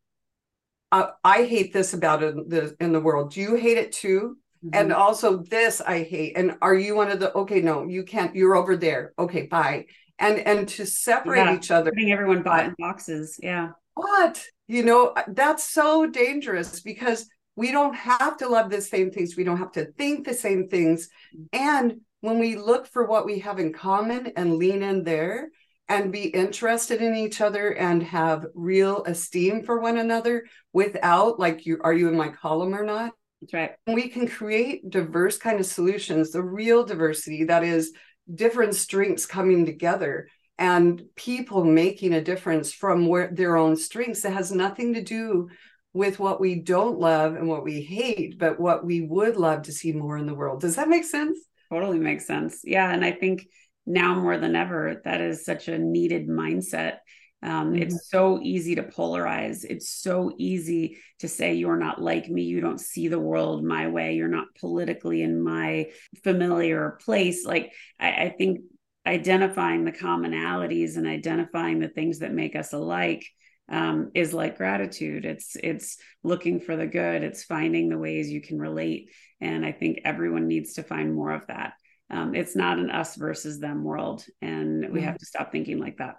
uh, 0.93 1.09
i 1.25 1.45
hate 1.45 1.73
this 1.73 1.93
about 1.93 2.23
in 2.23 2.49
the 2.49 2.75
in 2.81 2.93
the 2.93 3.01
world. 3.01 3.33
Do 3.33 3.41
you 3.41 3.57
hate 3.57 3.79
it 3.79 3.93
too? 3.93 4.37
Mm-hmm. 4.65 4.81
and 4.81 4.93
also 4.93 5.39
this 5.39 5.81
i 5.81 6.03
hate. 6.03 6.37
And 6.37 6.57
are 6.63 6.75
you 6.75 6.95
one 6.95 7.11
of 7.11 7.21
the 7.21 7.35
okay 7.35 7.61
no 7.61 7.87
you 7.87 8.05
can't 8.05 8.35
you're 8.35 8.55
over 8.55 8.77
there. 8.77 9.13
Okay 9.19 9.47
bye. 9.47 9.87
And 10.19 10.39
and 10.39 10.69
to 10.69 10.87
separate 10.87 11.45
yeah, 11.45 11.57
each 11.57 11.71
other. 11.71 11.91
putting 11.91 12.13
everyone 12.13 12.39
in 12.39 12.75
boxes. 12.79 13.39
Yeah. 13.43 13.71
What 13.95 14.43
you 14.69 14.85
know 14.85 15.15
that's 15.29 15.69
so 15.69 16.07
dangerous 16.07 16.81
because 16.81 17.29
we 17.57 17.73
don't 17.73 17.95
have 17.95 18.37
to 18.39 18.49
love 18.49 18.71
the 18.71 18.81
same 18.81 19.11
things. 19.11 19.37
We 19.37 19.45
don't 19.45 19.59
have 19.59 19.73
to 19.73 19.87
think 19.93 20.25
the 20.25 20.35
same 20.35 20.69
things. 20.69 21.09
And 21.53 22.01
when 22.21 22.39
we 22.39 22.57
look 22.57 22.87
for 22.87 23.07
what 23.07 23.27
we 23.27 23.41
have 23.41 23.59
in 23.59 23.73
common 23.73 24.33
and 24.37 24.55
lean 24.55 24.83
in 24.83 25.05
there 25.05 25.51
and 25.89 26.13
be 26.13 26.25
interested 26.25 27.03
in 27.03 27.15
each 27.15 27.41
other 27.41 27.71
and 27.71 28.03
have 28.03 28.47
real 28.55 29.05
esteem 29.05 29.63
for 29.63 29.81
one 29.81 29.99
another 29.99 30.45
without 30.73 31.39
like 31.39 31.67
you 31.67 31.79
are 31.83 31.93
you 31.93 32.09
in 32.09 32.17
my 32.17 32.29
column 32.29 32.75
or 32.75 32.85
not? 32.85 33.13
That's 33.41 33.53
right. 33.53 33.73
We 33.87 34.09
can 34.09 34.27
create 34.27 34.89
diverse 34.89 35.37
kind 35.37 35.61
of 35.61 35.67
solutions, 35.67 36.31
the 36.31 36.43
real 36.43 36.85
diversity 36.85 37.45
that 37.45 37.65
is 37.65 37.93
different 38.33 38.75
strengths 38.75 39.27
coming 39.27 39.67
together 39.67 40.29
and 40.59 41.03
people 41.17 41.65
making 41.65 42.15
a 42.15 42.23
difference 42.23 42.73
from 42.73 43.07
where 43.07 43.29
their 43.33 43.57
own 43.57 43.77
strengths 43.77 44.23
that 44.23 44.33
has 44.33 44.53
nothing 44.53 44.95
to 44.95 45.03
do 45.03 45.49
with 45.93 46.19
what 46.19 46.41
we 46.41 46.57
don't 46.57 46.99
love 46.99 47.35
and 47.35 47.49
what 47.49 47.65
we 47.65 47.83
hate, 47.83 48.39
but 48.39 48.59
what 48.59 48.85
we 48.85 49.01
would 49.03 49.37
love 49.37 49.63
to 49.63 49.73
see 49.73 49.93
more 49.93 50.17
in 50.17 50.27
the 50.27 50.35
world. 50.35 50.61
Does 50.61 50.77
that 50.77 50.89
make 50.89 51.05
sense? 51.05 51.39
Totally 51.71 51.99
makes 51.99 52.27
sense. 52.27 52.61
Yeah. 52.65 52.91
And 52.91 53.05
I 53.05 53.13
think 53.13 53.47
now 53.87 54.15
more 54.15 54.39
than 54.39 54.57
ever, 54.57 55.01
that 55.05 55.21
is 55.21 55.45
such 55.45 55.69
a 55.69 55.79
needed 55.79 56.29
mindset. 56.29 56.99
Um, 57.43 57.73
mm-hmm. 57.73 57.83
It's 57.83 58.11
so 58.11 58.41
easy 58.43 58.77
to 58.77 58.83
polarize. 58.83 59.65
It's 59.69 59.91
so 59.91 60.33
easy 60.39 60.99
to 61.19 61.29
say, 61.29 61.55
You're 61.55 61.77
not 61.77 62.01
like 62.01 62.29
me. 62.29 62.43
You 62.43 62.61
don't 62.61 62.81
see 62.81 63.09
the 63.09 63.21
world 63.21 63.65
my 63.65 63.89
way. 63.89 64.15
You're 64.15 64.29
not 64.29 64.55
politically 64.59 65.23
in 65.23 65.43
my 65.43 65.91
familiar 66.23 66.99
place. 67.05 67.45
Like, 67.45 67.73
I, 68.01 68.09
I 68.09 68.35
think 68.37 68.61
identifying 69.07 69.85
the 69.85 69.93
commonalities 69.93 70.97
and 70.97 71.07
identifying 71.07 71.79
the 71.79 71.89
things 71.89 72.21
that 72.21 72.33
make 72.33 72.57
us 72.57 72.73
alike 72.73 73.27
um, 73.69 74.11
is 74.15 74.35
like 74.35 74.59
gratitude 74.59 75.25
it's 75.25 75.57
it's 75.63 75.97
looking 76.23 76.61
for 76.61 76.77
the 76.77 76.87
good 76.87 77.23
it's 77.23 77.45
finding 77.45 77.89
the 77.89 77.99
ways 77.99 78.31
you 78.31 78.41
can 78.41 78.59
relate 78.59 79.11
and 79.41 79.65
i 79.65 79.73
think 79.73 80.01
everyone 80.05 80.47
needs 80.47 80.75
to 80.75 80.83
find 80.83 81.15
more 81.15 81.33
of 81.33 81.47
that 81.47 81.73
um, 82.11 82.35
it's 82.35 82.55
not 82.55 82.79
an 82.79 82.91
us 82.91 83.17
versus 83.17 83.59
them 83.59 83.85
world 83.85 84.25
and 84.43 84.81
we 84.81 84.87
mm-hmm. 84.87 84.99
have 85.01 85.19
to 85.19 85.27
stop 85.27 85.53
thinking 85.53 85.79
like 85.79 85.99
that 85.99 86.17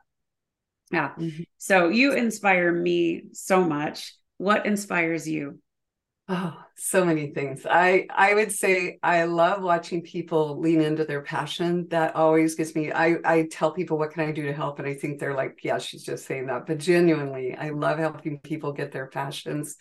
yeah 0.91 1.11
mm-hmm. 1.17 1.43
so 1.57 1.89
you 1.89 2.13
inspire 2.13 2.71
me 2.71 3.23
so 3.33 3.63
much 3.63 4.13
what 4.37 4.65
inspires 4.65 5.27
you 5.27 5.59
Oh, 6.27 6.57
so 6.75 7.05
many 7.05 7.27
things. 7.27 7.67
I 7.69 8.07
I 8.09 8.33
would 8.33 8.51
say 8.51 8.97
I 9.03 9.25
love 9.25 9.61
watching 9.61 10.01
people 10.01 10.59
lean 10.59 10.81
into 10.81 11.05
their 11.05 11.21
passion. 11.21 11.87
That 11.89 12.15
always 12.15 12.55
gets 12.55 12.73
me. 12.73 12.91
I 12.91 13.17
I 13.23 13.47
tell 13.51 13.71
people 13.71 13.99
what 13.99 14.11
can 14.11 14.27
I 14.27 14.31
do 14.31 14.43
to 14.47 14.53
help, 14.53 14.79
and 14.79 14.87
I 14.87 14.95
think 14.95 15.19
they're 15.19 15.35
like, 15.35 15.59
yeah, 15.63 15.77
she's 15.77 16.03
just 16.03 16.25
saying 16.25 16.47
that. 16.47 16.65
But 16.65 16.79
genuinely, 16.79 17.55
I 17.55 17.69
love 17.69 17.99
helping 17.99 18.39
people 18.39 18.73
get 18.73 18.91
their 18.91 19.05
passions. 19.05 19.75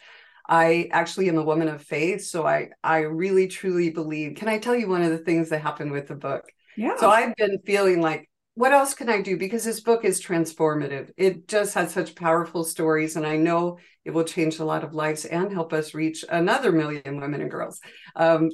I 0.47 0.89
actually 0.93 1.29
am 1.29 1.39
a 1.39 1.45
woman 1.45 1.69
of 1.69 1.83
faith, 1.83 2.25
so 2.25 2.47
I 2.47 2.71
I 2.83 2.99
really 3.01 3.49
truly 3.49 3.91
believe. 3.91 4.37
Can 4.37 4.49
I 4.49 4.59
tell 4.59 4.75
you 4.75 4.89
one 4.89 5.03
of 5.03 5.11
the 5.11 5.19
things 5.19 5.49
that 5.51 5.63
happened 5.63 5.93
with 5.93 6.09
the 6.09 6.15
book? 6.15 6.45
Yeah. 6.77 6.97
So 6.97 7.11
I've 7.11 7.35
been 7.37 7.59
feeling 7.65 8.01
like 8.01 8.29
what 8.55 8.73
else 8.73 8.95
can 8.95 9.09
I 9.09 9.21
do? 9.21 9.37
Because 9.37 9.65
this 9.65 9.81
book 9.81 10.05
is 10.05 10.23
transformative. 10.23 11.11
It 11.17 11.49
just 11.49 11.75
has 11.75 11.93
such 11.93 12.15
powerful 12.15 12.63
stories, 12.63 13.17
and 13.17 13.27
I 13.27 13.37
know 13.37 13.79
it 14.05 14.13
will 14.13 14.25
change 14.25 14.59
a 14.59 14.65
lot 14.65 14.85
of 14.85 14.95
lives 14.95 15.25
and 15.25 15.53
help 15.53 15.73
us 15.73 15.95
reach 15.95 16.25
another 16.29 16.71
million 16.71 17.21
women 17.21 17.41
and 17.41 17.51
girls. 17.51 17.81
Um, 18.15 18.51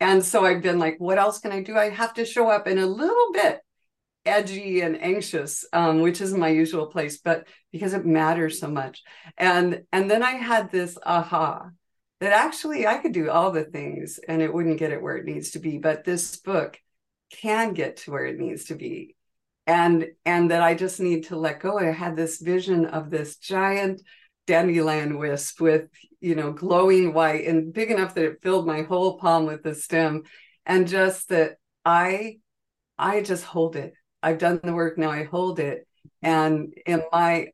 and 0.00 0.24
so 0.24 0.46
I've 0.46 0.62
been 0.62 0.78
like, 0.78 0.96
what 0.98 1.18
else 1.18 1.40
can 1.40 1.52
I 1.52 1.62
do? 1.62 1.76
I 1.76 1.90
have 1.90 2.14
to 2.14 2.24
show 2.24 2.48
up 2.48 2.66
in 2.66 2.78
a 2.78 2.86
little 2.86 3.32
bit 3.32 3.60
edgy 4.24 4.80
and 4.80 5.00
anxious, 5.02 5.64
um, 5.72 6.00
which 6.00 6.20
isn't 6.20 6.38
my 6.38 6.48
usual 6.48 6.86
place, 6.86 7.18
but 7.18 7.46
because 7.72 7.94
it 7.94 8.06
matters 8.06 8.60
so 8.60 8.68
much. 8.68 9.02
And 9.36 9.82
and 9.92 10.10
then 10.10 10.22
I 10.22 10.32
had 10.32 10.70
this 10.70 10.98
aha 11.04 11.70
that 12.20 12.32
actually 12.32 12.86
I 12.86 12.98
could 12.98 13.12
do 13.12 13.30
all 13.30 13.50
the 13.50 13.64
things 13.64 14.20
and 14.28 14.40
it 14.42 14.52
wouldn't 14.52 14.78
get 14.78 14.92
it 14.92 15.02
where 15.02 15.16
it 15.16 15.24
needs 15.24 15.52
to 15.52 15.58
be, 15.58 15.78
but 15.78 16.04
this 16.04 16.36
book 16.36 16.78
can 17.30 17.72
get 17.72 17.96
to 17.98 18.10
where 18.12 18.26
it 18.26 18.38
needs 18.38 18.66
to 18.66 18.74
be 18.74 19.16
and 19.66 20.06
and 20.24 20.50
that 20.50 20.62
I 20.62 20.74
just 20.74 21.00
need 21.00 21.24
to 21.24 21.36
let 21.36 21.60
go. 21.60 21.78
I 21.78 21.84
had 21.84 22.16
this 22.16 22.40
vision 22.40 22.86
of 22.86 23.10
this 23.10 23.36
giant 23.36 24.02
dandelion 24.46 25.18
wisp 25.18 25.60
with 25.60 25.88
you 26.20 26.34
know 26.34 26.52
glowing 26.52 27.14
white 27.14 27.46
and 27.46 27.72
big 27.72 27.90
enough 27.90 28.14
that 28.14 28.24
it 28.24 28.42
filled 28.42 28.66
my 28.66 28.82
whole 28.82 29.18
palm 29.18 29.46
with 29.46 29.62
the 29.62 29.74
stem, 29.74 30.22
and 30.66 30.88
just 30.88 31.28
that 31.28 31.56
I 31.84 32.38
I 32.98 33.22
just 33.22 33.44
hold 33.44 33.76
it. 33.76 33.94
I've 34.22 34.38
done 34.38 34.60
the 34.62 34.72
work 34.72 34.98
now. 34.98 35.10
I 35.10 35.24
hold 35.24 35.58
it, 35.58 35.86
and 36.22 36.72
in 36.86 37.02
my 37.10 37.48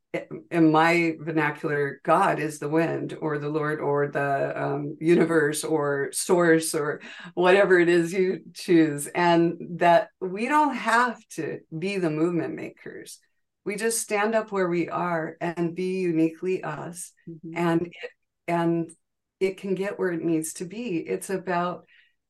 in 0.50 0.70
my 0.70 1.14
vernacular 1.20 2.00
god 2.04 2.38
is 2.38 2.58
the 2.58 2.68
wind 2.68 3.16
or 3.20 3.38
the 3.38 3.48
lord 3.48 3.80
or 3.80 4.08
the 4.08 4.62
um, 4.62 4.96
universe 5.00 5.64
or 5.64 6.10
source 6.12 6.74
or 6.74 7.00
whatever 7.34 7.78
it 7.78 7.88
is 7.88 8.12
you 8.12 8.40
choose 8.54 9.06
and 9.08 9.56
that 9.78 10.08
we 10.20 10.48
don't 10.48 10.74
have 10.74 11.18
to 11.28 11.58
be 11.76 11.96
the 11.96 12.10
movement 12.10 12.54
makers 12.54 13.18
we 13.64 13.76
just 13.76 14.00
stand 14.00 14.34
up 14.34 14.52
where 14.52 14.68
we 14.68 14.88
are 14.88 15.36
and 15.40 15.74
be 15.74 16.00
uniquely 16.00 16.62
us 16.62 17.12
mm-hmm. 17.28 17.52
and 17.56 17.82
it, 17.86 18.10
and 18.46 18.90
it 19.40 19.56
can 19.56 19.74
get 19.74 19.98
where 19.98 20.12
it 20.12 20.22
needs 20.22 20.54
to 20.54 20.64
be 20.64 20.98
it's 20.98 21.30
about 21.30 21.84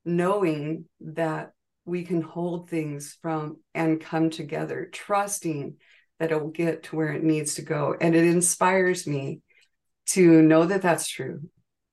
knowing 0.05 0.85
that 1.01 1.53
we 1.89 2.05
can 2.05 2.21
hold 2.21 2.69
things 2.69 3.17
from 3.23 3.57
and 3.75 4.01
come 4.01 4.31
together 4.31 4.89
trusting 4.93 5.77
that 6.21 6.33
it 6.33 6.41
will 6.41 6.51
get 6.51 6.85
to 6.85 6.97
where 6.97 7.13
it 7.13 7.23
needs 7.23 7.55
to 7.55 7.63
go. 7.63 7.97
And 8.01 8.15
it 8.15 8.25
inspires 8.25 9.07
me 9.07 9.41
to 10.11 10.43
know 10.43 10.67
that 10.67 10.83
that's 10.83 11.09
true. 11.09 11.41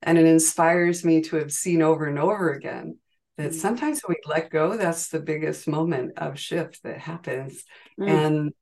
And 0.02 0.18
it 0.18 0.26
inspires 0.26 1.04
me 1.04 1.22
to 1.22 1.36
have 1.36 1.52
seen 1.52 1.82
over 1.82 2.06
and 2.06 2.18
over 2.18 2.52
again 2.52 2.98
that 3.38 3.52
mm. 3.52 3.54
sometimes 3.54 4.00
when 4.02 4.16
we 4.16 4.30
let 4.30 4.50
go, 4.50 4.76
that's 4.76 5.08
the 5.08 5.20
biggest 5.20 5.66
moment 5.66 6.18
of 6.18 6.38
shift 6.38 6.82
that 6.82 6.98
happens. 6.98 7.64
Mm. 7.98 8.08
And 8.08 8.52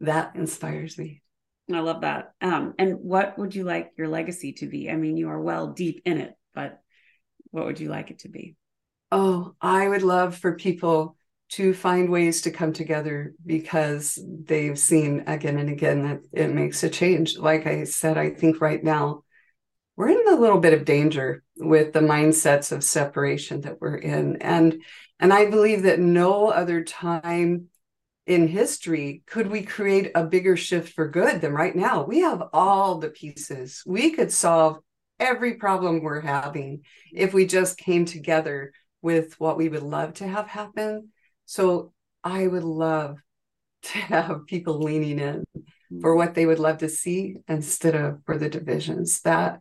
that 0.00 0.36
inspires 0.36 0.98
me. 0.98 1.22
I 1.72 1.80
love 1.80 2.02
that. 2.02 2.32
Um, 2.40 2.74
and 2.78 2.94
what 3.00 3.38
would 3.38 3.54
you 3.54 3.64
like 3.64 3.92
your 3.96 4.08
legacy 4.08 4.52
to 4.54 4.66
be? 4.68 4.90
I 4.90 4.96
mean, 4.96 5.16
you 5.16 5.28
are 5.30 5.40
well 5.40 5.68
deep 5.68 6.02
in 6.04 6.18
it, 6.18 6.34
but 6.54 6.80
what 7.50 7.64
would 7.64 7.80
you 7.80 7.88
like 7.88 8.10
it 8.10 8.20
to 8.20 8.28
be? 8.28 8.56
Oh, 9.12 9.54
I 9.60 9.88
would 9.88 10.02
love 10.02 10.36
for 10.36 10.54
people 10.54 11.16
to 11.50 11.72
find 11.72 12.10
ways 12.10 12.42
to 12.42 12.50
come 12.50 12.72
together 12.72 13.34
because 13.44 14.18
they've 14.44 14.78
seen 14.78 15.24
again 15.28 15.58
and 15.58 15.70
again 15.70 16.02
that 16.02 16.20
it 16.32 16.52
makes 16.52 16.82
a 16.82 16.90
change. 16.90 17.38
Like 17.38 17.66
I 17.66 17.84
said, 17.84 18.18
I 18.18 18.30
think 18.30 18.60
right 18.60 18.82
now 18.82 19.22
we're 19.96 20.10
in 20.10 20.28
a 20.28 20.40
little 20.40 20.58
bit 20.58 20.74
of 20.74 20.84
danger 20.84 21.44
with 21.56 21.92
the 21.92 22.00
mindsets 22.00 22.72
of 22.72 22.82
separation 22.82 23.60
that 23.62 23.80
we're 23.80 23.96
in. 23.96 24.42
And 24.42 24.82
and 25.20 25.32
I 25.32 25.48
believe 25.48 25.84
that 25.84 26.00
no 26.00 26.48
other 26.48 26.82
time 26.82 27.68
in 28.26 28.48
history 28.48 29.22
could 29.26 29.46
we 29.46 29.62
create 29.62 30.10
a 30.14 30.24
bigger 30.24 30.56
shift 30.56 30.92
for 30.94 31.08
good 31.08 31.40
than 31.40 31.52
right 31.52 31.74
now. 31.74 32.02
We 32.04 32.20
have 32.20 32.42
all 32.52 32.98
the 32.98 33.08
pieces. 33.08 33.82
We 33.86 34.10
could 34.10 34.32
solve 34.32 34.80
every 35.18 35.54
problem 35.54 36.02
we're 36.02 36.20
having 36.20 36.82
if 37.12 37.32
we 37.32 37.46
just 37.46 37.78
came 37.78 38.04
together 38.04 38.72
with 39.02 39.38
what 39.38 39.56
we 39.56 39.68
would 39.68 39.82
love 39.82 40.14
to 40.14 40.26
have 40.26 40.48
happen 40.48 41.10
so 41.46 41.92
I 42.22 42.46
would 42.46 42.64
love 42.64 43.18
to 43.82 43.98
have 43.98 44.46
people 44.46 44.80
leaning 44.80 45.20
in 45.20 45.44
for 46.00 46.16
what 46.16 46.34
they 46.34 46.44
would 46.44 46.58
love 46.58 46.78
to 46.78 46.88
see 46.88 47.36
instead 47.46 47.94
of 47.94 48.18
for 48.26 48.36
the 48.36 48.48
divisions. 48.48 49.20
That 49.20 49.60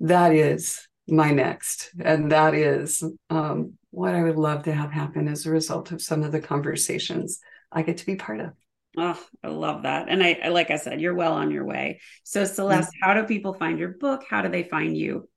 that 0.00 0.34
is 0.34 0.86
my 1.06 1.30
next, 1.30 1.90
and 2.02 2.32
that 2.32 2.54
is 2.54 3.04
um, 3.30 3.74
what 3.90 4.14
I 4.14 4.22
would 4.22 4.36
love 4.36 4.64
to 4.64 4.72
have 4.72 4.90
happen 4.90 5.28
as 5.28 5.46
a 5.46 5.50
result 5.50 5.92
of 5.92 6.02
some 6.02 6.24
of 6.24 6.32
the 6.32 6.40
conversations 6.40 7.40
I 7.70 7.82
get 7.82 7.98
to 7.98 8.06
be 8.06 8.16
part 8.16 8.40
of. 8.40 8.50
Oh, 8.96 9.22
I 9.44 9.48
love 9.48 9.84
that. 9.84 10.08
And 10.08 10.20
I, 10.20 10.48
like 10.48 10.72
I 10.72 10.76
said, 10.76 11.00
you're 11.00 11.14
well 11.14 11.34
on 11.34 11.52
your 11.52 11.64
way. 11.64 12.00
So, 12.24 12.44
Celeste, 12.44 12.88
mm-hmm. 12.88 13.08
how 13.08 13.14
do 13.14 13.26
people 13.28 13.54
find 13.54 13.78
your 13.78 13.90
book? 13.90 14.24
How 14.28 14.42
do 14.42 14.48
they 14.48 14.64
find 14.64 14.96
you? 14.96 15.28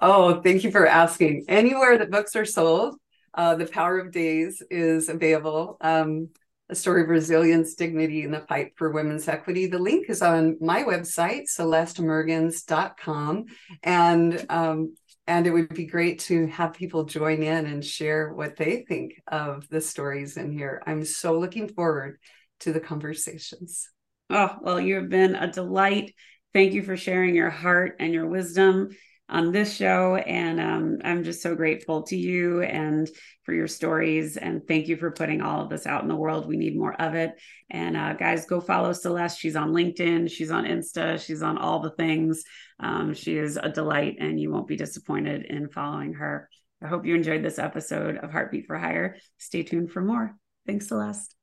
Oh, 0.00 0.42
thank 0.42 0.62
you 0.62 0.70
for 0.70 0.86
asking. 0.86 1.46
Anywhere 1.48 1.96
that 1.98 2.10
books 2.10 2.36
are 2.36 2.44
sold, 2.44 2.96
uh, 3.32 3.54
the 3.54 3.66
Power 3.66 3.98
of 3.98 4.12
Days 4.12 4.62
is 4.70 5.08
available. 5.08 5.78
Um, 5.80 6.28
a 6.68 6.74
story 6.74 7.02
of 7.02 7.08
resilience, 7.08 7.74
dignity, 7.74 8.22
and 8.22 8.34
the 8.34 8.40
fight 8.40 8.72
for 8.76 8.90
women's 8.90 9.28
equity. 9.28 9.66
The 9.66 9.78
link 9.78 10.10
is 10.10 10.20
on 10.20 10.56
my 10.60 10.82
website, 10.82 11.44
celestemergens.com. 11.56 13.44
And 13.82 14.46
um, 14.50 14.94
and 15.28 15.46
it 15.46 15.50
would 15.50 15.74
be 15.74 15.86
great 15.86 16.20
to 16.20 16.46
have 16.48 16.74
people 16.74 17.04
join 17.04 17.42
in 17.42 17.66
and 17.66 17.84
share 17.84 18.32
what 18.32 18.56
they 18.56 18.84
think 18.86 19.20
of 19.26 19.68
the 19.68 19.80
stories 19.80 20.36
in 20.36 20.52
here. 20.52 20.82
I'm 20.86 21.04
so 21.04 21.38
looking 21.38 21.68
forward 21.68 22.18
to 22.60 22.72
the 22.72 22.80
conversations. 22.80 23.88
Oh, 24.30 24.56
well, 24.60 24.80
you 24.80 24.96
have 24.96 25.08
been 25.08 25.34
a 25.34 25.50
delight. 25.50 26.14
Thank 26.52 26.74
you 26.74 26.82
for 26.82 26.96
sharing 26.96 27.34
your 27.34 27.50
heart 27.50 27.96
and 27.98 28.12
your 28.12 28.26
wisdom 28.26 28.90
on 29.28 29.50
this 29.50 29.74
show. 29.74 30.16
And 30.16 30.60
um, 30.60 30.98
I'm 31.04 31.24
just 31.24 31.42
so 31.42 31.54
grateful 31.54 32.02
to 32.04 32.16
you 32.16 32.62
and 32.62 33.08
for 33.42 33.52
your 33.52 33.66
stories. 33.66 34.36
And 34.36 34.66
thank 34.66 34.88
you 34.88 34.96
for 34.96 35.10
putting 35.10 35.40
all 35.40 35.62
of 35.62 35.70
this 35.70 35.86
out 35.86 36.02
in 36.02 36.08
the 36.08 36.16
world. 36.16 36.46
We 36.46 36.56
need 36.56 36.76
more 36.76 36.94
of 37.00 37.14
it. 37.14 37.32
And 37.70 37.96
uh, 37.96 38.14
guys, 38.14 38.46
go 38.46 38.60
follow 38.60 38.92
Celeste. 38.92 39.38
She's 39.38 39.56
on 39.56 39.72
LinkedIn, 39.72 40.30
she's 40.30 40.50
on 40.50 40.64
Insta, 40.64 41.24
she's 41.24 41.42
on 41.42 41.58
all 41.58 41.80
the 41.80 41.90
things. 41.90 42.44
Um, 42.78 43.14
she 43.14 43.36
is 43.36 43.56
a 43.56 43.68
delight, 43.68 44.16
and 44.20 44.38
you 44.38 44.50
won't 44.52 44.68
be 44.68 44.76
disappointed 44.76 45.44
in 45.46 45.68
following 45.68 46.14
her. 46.14 46.48
I 46.82 46.88
hope 46.88 47.06
you 47.06 47.14
enjoyed 47.14 47.42
this 47.42 47.58
episode 47.58 48.18
of 48.18 48.30
Heartbeat 48.30 48.66
for 48.66 48.78
Hire. 48.78 49.16
Stay 49.38 49.62
tuned 49.62 49.90
for 49.90 50.02
more. 50.02 50.36
Thanks, 50.66 50.88
Celeste. 50.88 51.34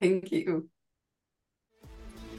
Thank 0.00 0.30
you. 0.30 0.68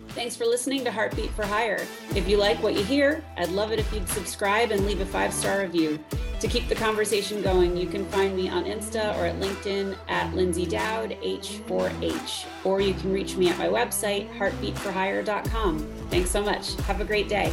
Thanks 0.09 0.35
for 0.35 0.45
listening 0.45 0.83
to 0.83 0.91
Heartbeat 0.91 1.29
for 1.31 1.45
Hire. 1.45 1.85
If 2.15 2.27
you 2.27 2.37
like 2.37 2.61
what 2.61 2.73
you 2.73 2.83
hear, 2.83 3.23
I'd 3.37 3.49
love 3.49 3.71
it 3.71 3.79
if 3.79 3.93
you'd 3.93 4.09
subscribe 4.09 4.71
and 4.71 4.85
leave 4.85 5.01
a 5.01 5.05
five 5.05 5.33
star 5.33 5.61
review. 5.61 5.99
To 6.39 6.47
keep 6.47 6.67
the 6.67 6.75
conversation 6.75 7.41
going, 7.41 7.75
you 7.75 7.85
can 7.85 8.05
find 8.07 8.35
me 8.35 8.49
on 8.49 8.63
Insta 8.63 9.15
or 9.17 9.25
at 9.25 9.39
LinkedIn 9.39 9.97
at 10.07 10.33
Lyndsay 10.33 10.69
Dowd 10.69 11.17
H4H, 11.21 12.45
or 12.63 12.81
you 12.81 12.93
can 12.93 13.11
reach 13.11 13.35
me 13.35 13.49
at 13.49 13.57
my 13.57 13.67
website, 13.67 14.33
heartbeatforhire.com. 14.37 15.79
Thanks 16.09 16.31
so 16.31 16.41
much. 16.41 16.75
Have 16.81 17.01
a 17.01 17.05
great 17.05 17.27
day. 17.27 17.51